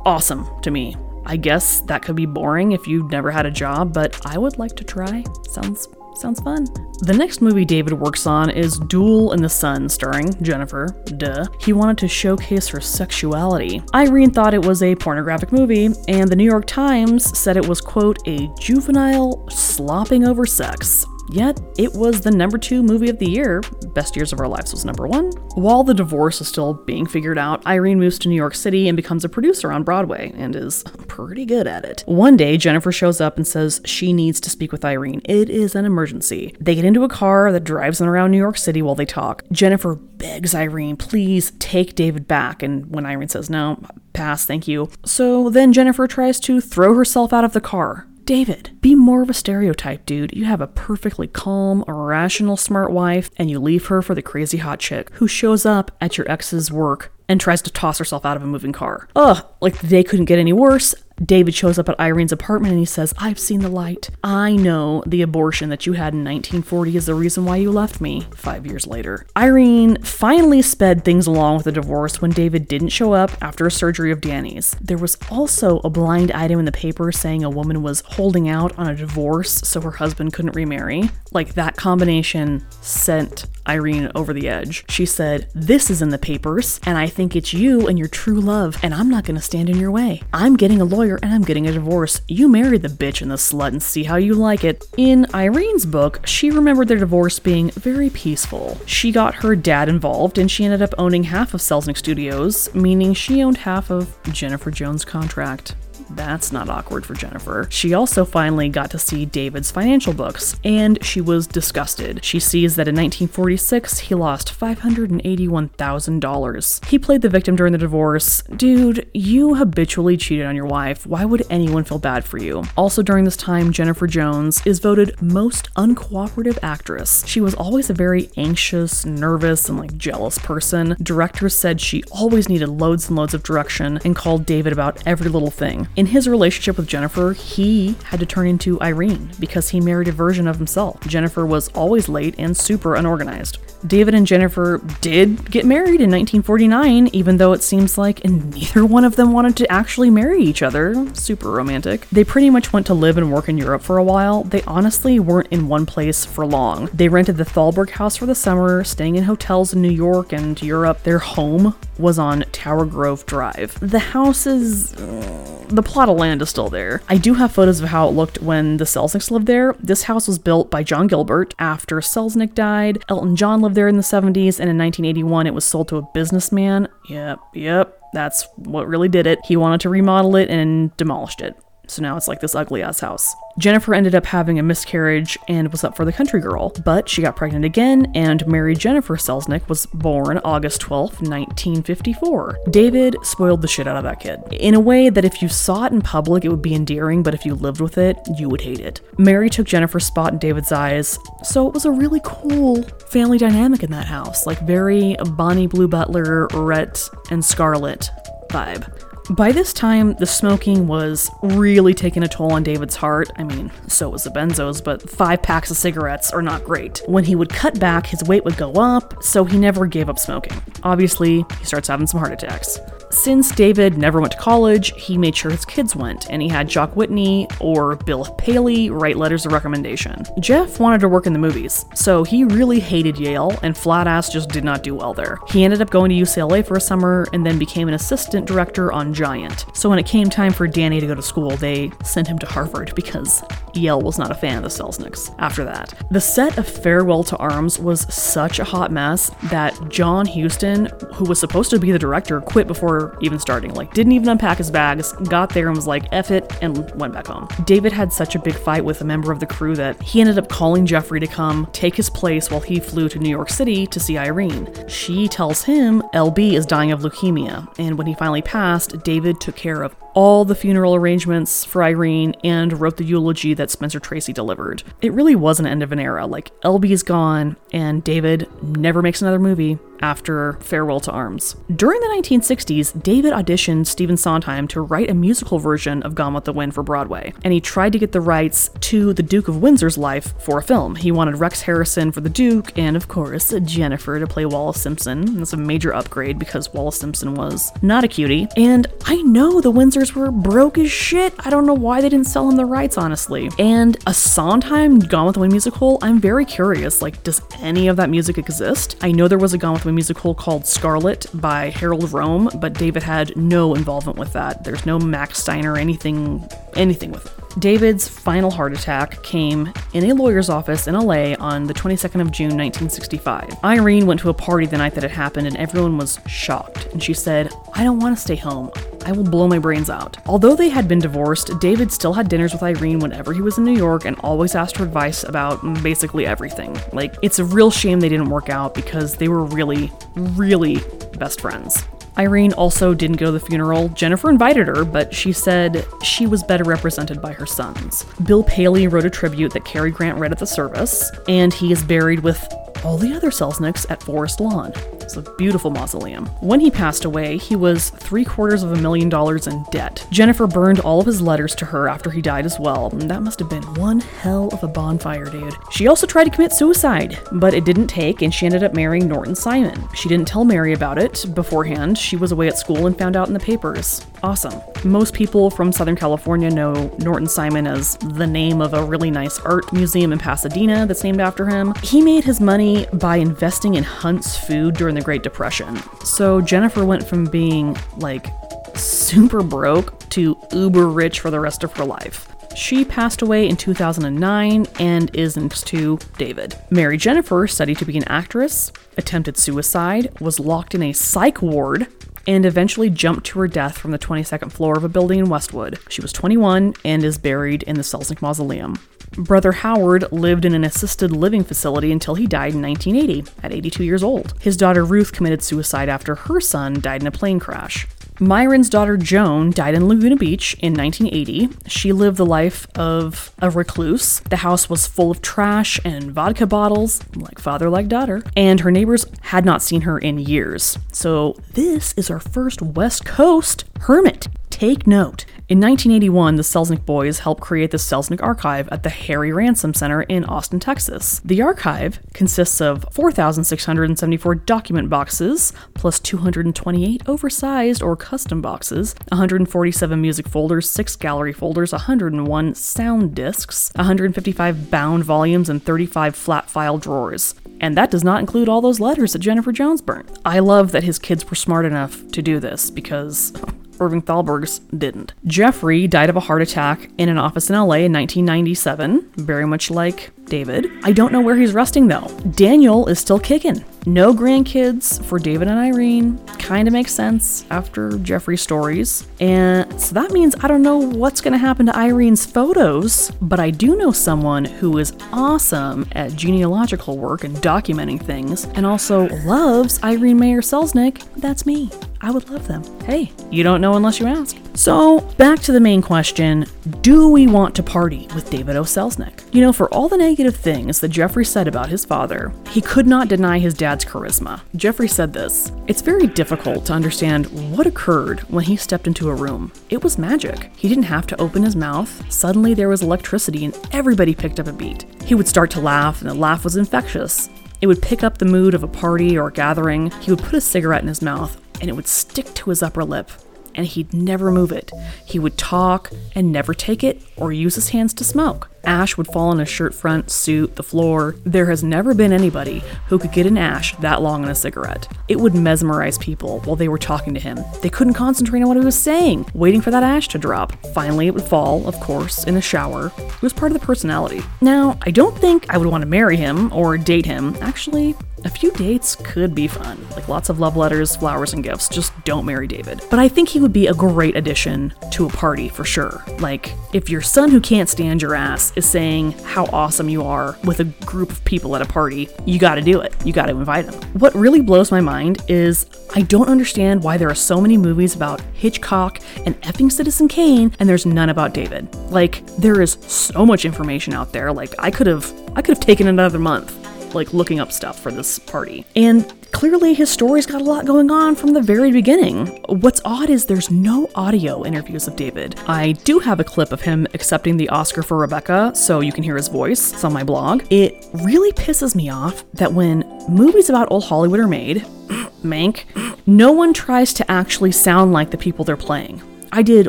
[0.05, 0.95] awesome to me.
[1.25, 4.57] I guess that could be boring if you've never had a job, but I would
[4.57, 5.23] like to try.
[5.49, 6.65] Sounds sounds fun.
[7.01, 10.87] The next movie David works on is Duel in the Sun, starring Jennifer.
[11.17, 11.45] Duh.
[11.59, 13.81] He wanted to showcase her sexuality.
[13.93, 17.81] Irene thought it was a pornographic movie, and the New York Times said it was,
[17.81, 21.05] quote, a juvenile slopping over sex.
[21.29, 23.61] Yet, it was the number two movie of the year.
[23.93, 25.31] Best Years of Our Lives was number one.
[25.55, 28.95] While the divorce is still being figured out, Irene moves to New York City and
[28.95, 32.03] becomes a producer on Broadway and is pretty good at it.
[32.05, 35.21] One day, Jennifer shows up and says she needs to speak with Irene.
[35.25, 36.55] It is an emergency.
[36.59, 39.43] They get into a car that drives them around New York City while they talk.
[39.51, 42.63] Jennifer begs Irene, please take David back.
[42.63, 43.81] And when Irene says no,
[44.13, 44.89] pass, thank you.
[45.05, 48.07] So then Jennifer tries to throw herself out of the car.
[48.25, 50.35] David, be more of a stereotype, dude.
[50.35, 54.57] You have a perfectly calm, rational, smart wife, and you leave her for the crazy
[54.57, 58.35] hot chick who shows up at your ex's work and tries to toss herself out
[58.35, 59.07] of a moving car.
[59.15, 60.95] Ugh, like the day couldn't get any worse.
[61.23, 64.09] David shows up at Irene's apartment and he says, I've seen the light.
[64.23, 68.01] I know the abortion that you had in 1940 is the reason why you left
[68.01, 69.25] me five years later.
[69.37, 73.71] Irene finally sped things along with the divorce when David didn't show up after a
[73.71, 74.75] surgery of Danny's.
[74.81, 78.77] There was also a blind item in the paper saying a woman was holding out
[78.77, 81.09] on a divorce so her husband couldn't remarry.
[81.31, 84.85] Like that combination sent Irene over the edge.
[84.89, 88.39] She said, This is in the papers, and I think it's you and your true
[88.39, 90.21] love, and I'm not gonna stand in your way.
[90.33, 92.21] I'm getting a lawyer and I'm getting a divorce.
[92.27, 94.83] You marry the bitch and the slut and see how you like it.
[94.97, 98.79] In Irene's book, she remembered their divorce being very peaceful.
[98.87, 103.13] She got her dad involved and she ended up owning half of Selznick Studios, meaning
[103.13, 105.75] she owned half of Jennifer Jones' contract.
[106.09, 107.67] That's not awkward for Jennifer.
[107.69, 112.23] She also finally got to see David's financial books, and she was disgusted.
[112.23, 116.85] She sees that in 1946, he lost $581,000.
[116.85, 118.41] He played the victim during the divorce.
[118.55, 121.05] Dude, you habitually cheated on your wife.
[121.05, 122.63] Why would anyone feel bad for you?
[122.77, 127.25] Also, during this time, Jennifer Jones is voted most uncooperative actress.
[127.25, 130.95] She was always a very anxious, nervous, and like jealous person.
[131.01, 135.29] Directors said she always needed loads and loads of direction and called David about every
[135.29, 135.87] little thing.
[135.95, 140.11] In his relationship with Jennifer, he had to turn into Irene because he married a
[140.11, 140.99] version of himself.
[141.07, 143.59] Jennifer was always late and super unorganized.
[143.87, 149.05] David and Jennifer did get married in 1949, even though it seems like neither one
[149.05, 151.07] of them wanted to actually marry each other.
[151.13, 152.09] Super romantic.
[152.09, 154.43] They pretty much went to live and work in Europe for a while.
[154.43, 156.89] They honestly weren't in one place for long.
[156.93, 160.61] They rented the Thalberg house for the summer, staying in hotels in New York and
[160.61, 161.03] Europe.
[161.03, 163.79] Their home was on Tower Grove Drive.
[163.79, 164.93] The house is.
[164.95, 167.01] uh, the plot of land is still there.
[167.07, 169.75] I do have photos of how it looked when the Selznicks lived there.
[169.79, 173.03] This house was built by John Gilbert after Selznick died.
[173.07, 176.09] Elton John lived there in the 70s, and in 1981 it was sold to a
[176.13, 176.87] businessman.
[177.09, 177.99] Yep, yep.
[178.13, 179.39] That's what really did it.
[179.45, 181.55] He wanted to remodel it and demolished it.
[181.87, 183.35] So now it's like this ugly ass house.
[183.57, 187.21] Jennifer ended up having a miscarriage and was up for the country girl, but she
[187.21, 192.59] got pregnant again, and Mary Jennifer Selznick was born August 12, 1954.
[192.69, 194.41] David spoiled the shit out of that kid.
[194.51, 197.33] In a way that if you saw it in public, it would be endearing, but
[197.33, 198.99] if you lived with it, you would hate it.
[199.17, 203.83] Mary took Jennifer's spot in David's eyes, so it was a really cool family dynamic
[203.83, 208.11] in that house, like very Bonnie Blue Butler, Rhett, and Scarlett
[208.49, 209.14] vibe.
[209.31, 213.31] By this time, the smoking was really taking a toll on David's heart.
[213.37, 217.01] I mean, so was the benzos, but five packs of cigarettes are not great.
[217.07, 220.19] When he would cut back, his weight would go up, so he never gave up
[220.19, 220.61] smoking.
[220.83, 222.79] Obviously, he starts having some heart attacks.
[223.09, 226.67] Since David never went to college, he made sure his kids went, and he had
[226.67, 230.23] Jock Whitney or Bill Paley write letters of recommendation.
[230.39, 234.31] Jeff wanted to work in the movies, so he really hated Yale, and flat ass
[234.31, 235.39] just did not do well there.
[235.47, 238.91] He ended up going to UCLA for a summer and then became an assistant director
[238.91, 239.65] on Giant.
[239.73, 242.45] So when it came time for Danny to go to school, they sent him to
[242.45, 243.43] Harvard because
[243.73, 245.93] Yale was not a fan of the Selznicks after that.
[246.11, 251.25] The set of Farewell to Arms was such a hot mess that John Huston, who
[251.25, 253.73] was supposed to be the director, quit before even starting.
[253.73, 257.13] Like, didn't even unpack his bags, got there and was like, F it, and went
[257.13, 257.47] back home.
[257.65, 260.37] David had such a big fight with a member of the crew that he ended
[260.37, 263.87] up calling Jeffrey to come take his place while he flew to New York City
[263.87, 264.67] to see Irene.
[264.87, 269.55] She tells him LB is dying of leukemia, and when he finally passed, David took
[269.55, 274.33] care of all the funeral arrangements for Irene and wrote the eulogy that Spencer Tracy
[274.33, 274.81] delivered.
[275.01, 276.25] It really was an end of an era.
[276.25, 281.55] Like, LB is gone, and David never makes another movie after Farewell to Arms.
[281.75, 286.45] During the 1960s, David auditioned Stephen Sondheim to write a musical version of Gone with
[286.45, 289.57] the Wind for Broadway, and he tried to get the rights to the Duke of
[289.57, 290.95] Windsor's life for a film.
[290.95, 295.37] He wanted Rex Harrison for the Duke, and of course, Jennifer to play Wallis Simpson.
[295.37, 298.47] That's a major upgrade because Wallis Simpson was not a cutie.
[298.57, 301.33] And I know the Windsors were broke as shit.
[301.39, 303.49] I don't know why they didn't sell him the rights, honestly.
[303.59, 307.01] And a Sondheim Gone with the Wind musical, I'm very curious.
[307.01, 308.97] Like, does any of that music exist?
[309.01, 312.73] I know there was a Gone with Wind musical called Scarlett by Harold Rome, but
[312.73, 314.63] David had no involvement with that.
[314.63, 317.45] There's no Max Steiner, anything, anything with it.
[317.59, 322.31] David's final heart attack came in a lawyer's office in LA on the 22nd of
[322.31, 323.63] June 1965.
[323.63, 326.87] Irene went to a party the night that it happened and everyone was shocked.
[326.87, 328.71] And she said, I don't want to stay home.
[329.05, 330.17] I will blow my brains out.
[330.25, 333.63] Although they had been divorced, David still had dinners with Irene whenever he was in
[333.63, 336.75] New York and always asked her advice about basically everything.
[336.91, 340.81] Like, it's a real shame they didn't work out because they were really, really
[341.17, 341.85] best friends.
[342.17, 343.89] Irene also didn't go to the funeral.
[343.89, 348.05] Jennifer invited her, but she said she was better represented by her sons.
[348.23, 351.83] Bill Paley wrote a tribute that Cary Grant read at the service, and he is
[351.83, 352.47] buried with
[352.83, 354.73] all the other Selznicks at Forest Lawn.
[354.95, 356.25] It's a beautiful mausoleum.
[356.41, 360.05] When he passed away, he was three quarters of a million dollars in debt.
[360.09, 363.39] Jennifer burned all of his letters to her after he died as well, that must
[363.39, 365.53] have been one hell of a bonfire, dude.
[365.71, 369.07] She also tried to commit suicide, but it didn't take, and she ended up marrying
[369.07, 369.87] Norton Simon.
[369.93, 371.97] She didn't tell Mary about it beforehand.
[371.97, 374.05] She was away at school and found out in the papers.
[374.23, 374.59] Awesome.
[374.83, 379.39] Most people from Southern California know Norton Simon as the name of a really nice
[379.41, 381.73] art museum in Pasadena that's named after him.
[381.83, 385.77] He made his money by investing in Hunt's food during the Great Depression.
[386.03, 388.27] So Jennifer went from being like
[388.75, 392.27] super broke to uber rich for the rest of her life.
[392.55, 396.55] She passed away in 2009 and is next to David.
[396.69, 401.87] Mary Jennifer studied to be an actress, attempted suicide, was locked in a psych ward,
[402.27, 405.79] and eventually jumped to her death from the 22nd floor of a building in Westwood.
[405.89, 408.79] She was 21 and is buried in the Selznick Mausoleum.
[409.17, 413.83] Brother Howard lived in an assisted living facility until he died in 1980 at 82
[413.83, 414.33] years old.
[414.39, 417.87] His daughter Ruth committed suicide after her son died in a plane crash.
[418.19, 421.49] Myron's daughter Joan died in Laguna Beach in 1980.
[421.67, 424.21] She lived the life of a recluse.
[424.21, 428.71] The house was full of trash and vodka bottles, like father, like daughter, and her
[428.71, 430.77] neighbors had not seen her in years.
[430.93, 434.29] So, this is our first West Coast hermit.
[434.49, 435.25] Take note.
[435.47, 440.01] In 1981, the Selznick boys helped create the Selznick Archive at the Harry Ransom Center
[440.01, 441.21] in Austin, Texas.
[441.23, 450.27] The archive consists of 4,674 document boxes, plus 228 oversized or custom boxes, 147 music
[450.27, 457.35] folders, 6 gallery folders, 101 sound discs, 155 bound volumes, and 35 flat file drawers.
[457.61, 460.09] And that does not include all those letters that Jennifer Jones burnt.
[460.25, 463.31] I love that his kids were smart enough to do this because
[463.79, 465.13] Irving Thalberg's didn't.
[465.25, 469.69] Jeffrey died of a heart attack in an office in LA in 1997, very much
[469.71, 470.67] like David.
[470.83, 472.07] I don't know where he's resting though.
[472.31, 473.63] Daniel is still kicking.
[473.85, 476.17] No grandkids for David and Irene.
[476.39, 479.07] Kind of makes sense after Jeffrey's stories.
[479.19, 483.39] And so that means I don't know what's going to happen to Irene's photos, but
[483.39, 489.07] I do know someone who is awesome at genealogical work and documenting things and also
[489.25, 491.03] loves Irene Mayer Selznick.
[491.17, 491.69] That's me.
[492.05, 492.61] I would love them.
[492.81, 494.37] Hey, you don't know unless you ask.
[494.53, 496.45] So, back to the main question
[496.81, 498.61] Do we want to party with David O.
[498.61, 499.23] Selznick?
[499.33, 502.85] You know, for all the negative things that Jeffrey said about his father, he could
[502.85, 504.41] not deny his dad's charisma.
[504.55, 509.15] Jeffrey said this It's very difficult to understand what occurred when he stepped into a
[509.15, 509.51] room.
[509.71, 510.51] It was magic.
[510.55, 512.13] He didn't have to open his mouth.
[512.13, 514.85] Suddenly, there was electricity and everybody picked up a beat.
[515.03, 517.31] He would start to laugh, and the laugh was infectious.
[517.61, 519.89] It would pick up the mood of a party or a gathering.
[520.01, 522.83] He would put a cigarette in his mouth and it would stick to his upper
[522.83, 523.09] lip,
[523.55, 524.71] and he'd never move it.
[525.05, 528.49] He would talk and never take it or use his hands to smoke.
[528.65, 531.15] Ash would fall on his shirt front, suit, the floor.
[531.23, 534.91] There has never been anybody who could get an ash that long on a cigarette.
[535.07, 537.37] It would mesmerize people while they were talking to him.
[537.61, 540.53] They couldn't concentrate on what he was saying, waiting for that ash to drop.
[540.73, 542.91] Finally, it would fall, of course, in the shower.
[542.97, 544.21] It was part of the personality.
[544.41, 547.37] Now, I don't think I would want to marry him or date him.
[547.41, 547.95] Actually,
[548.25, 551.69] a few dates could be fun, like lots of love letters, flowers, and gifts.
[551.69, 552.81] Just don't marry David.
[552.89, 556.03] But I think he would be a great addition to a party for sure.
[556.19, 560.37] Like, if your son who can't stand your ass is saying how awesome you are
[560.43, 562.95] with a group of people at a party, you gotta do it.
[563.05, 563.75] You gotta invite him.
[563.93, 567.95] What really blows my mind is I don't understand why there are so many movies
[567.95, 571.73] about Hitchcock and effing Citizen Kane and there's none about David.
[571.91, 574.33] Like, there is so much information out there.
[574.33, 576.64] Like, I could have I could have taken another month
[576.95, 578.65] like looking up stuff for this party.
[578.75, 582.27] And clearly his story's got a lot going on from the very beginning.
[582.47, 585.35] What's odd is there's no audio interviews of David.
[585.47, 589.03] I do have a clip of him accepting the Oscar for Rebecca, so you can
[589.03, 589.73] hear his voice.
[589.73, 590.43] It's on my blog.
[590.49, 592.79] It really pisses me off that when
[593.09, 594.57] movies about old Hollywood are made,
[595.23, 595.65] Mank,
[596.07, 599.01] no one tries to actually sound like the people they're playing.
[599.31, 599.67] I did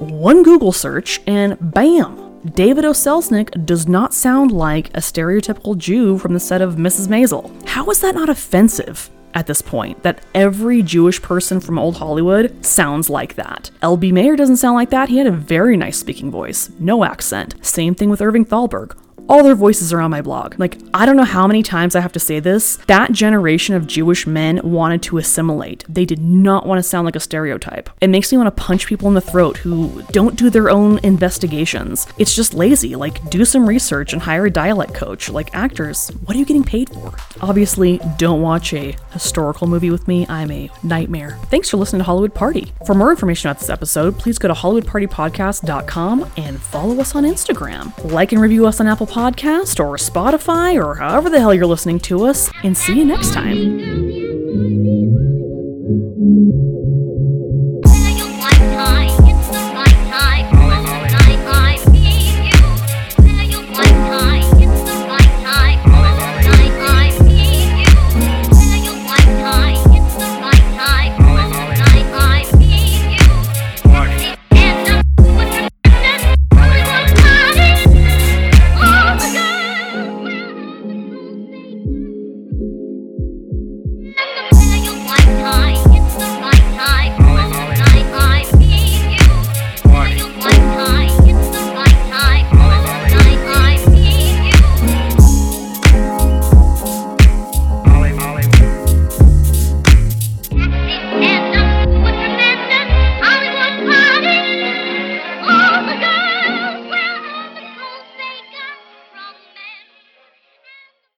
[0.00, 2.90] one Google search and bam, David O.
[2.90, 7.06] Selznick does not sound like a stereotypical Jew from the set of Mrs.
[7.06, 7.52] Maisel.
[7.68, 9.08] How is that not offensive?
[9.34, 13.70] At this point, that every Jewish person from old Hollywood sounds like that.
[13.80, 14.12] L.B.
[14.12, 15.08] Mayer doesn't sound like that.
[15.08, 17.54] He had a very nice speaking voice, no accent.
[17.64, 18.96] Same thing with Irving Thalberg.
[19.28, 20.58] All their voices are on my blog.
[20.58, 22.76] Like, I don't know how many times I have to say this.
[22.86, 25.84] That generation of Jewish men wanted to assimilate.
[25.88, 27.88] They did not want to sound like a stereotype.
[28.00, 30.98] It makes me want to punch people in the throat who don't do their own
[31.04, 32.06] investigations.
[32.18, 32.96] It's just lazy.
[32.96, 35.28] Like, do some research and hire a dialect coach.
[35.30, 37.14] Like, actors, what are you getting paid for?
[37.40, 40.26] Obviously, don't watch a historical movie with me.
[40.28, 41.38] I'm a nightmare.
[41.44, 42.72] Thanks for listening to Hollywood Party.
[42.86, 47.92] For more information about this episode, please go to HollywoodPartyPodcast.com and follow us on Instagram.
[48.10, 52.00] Like and review us on Apple Podcast or Spotify or however the hell you're listening
[52.00, 53.78] to us, and see you next time.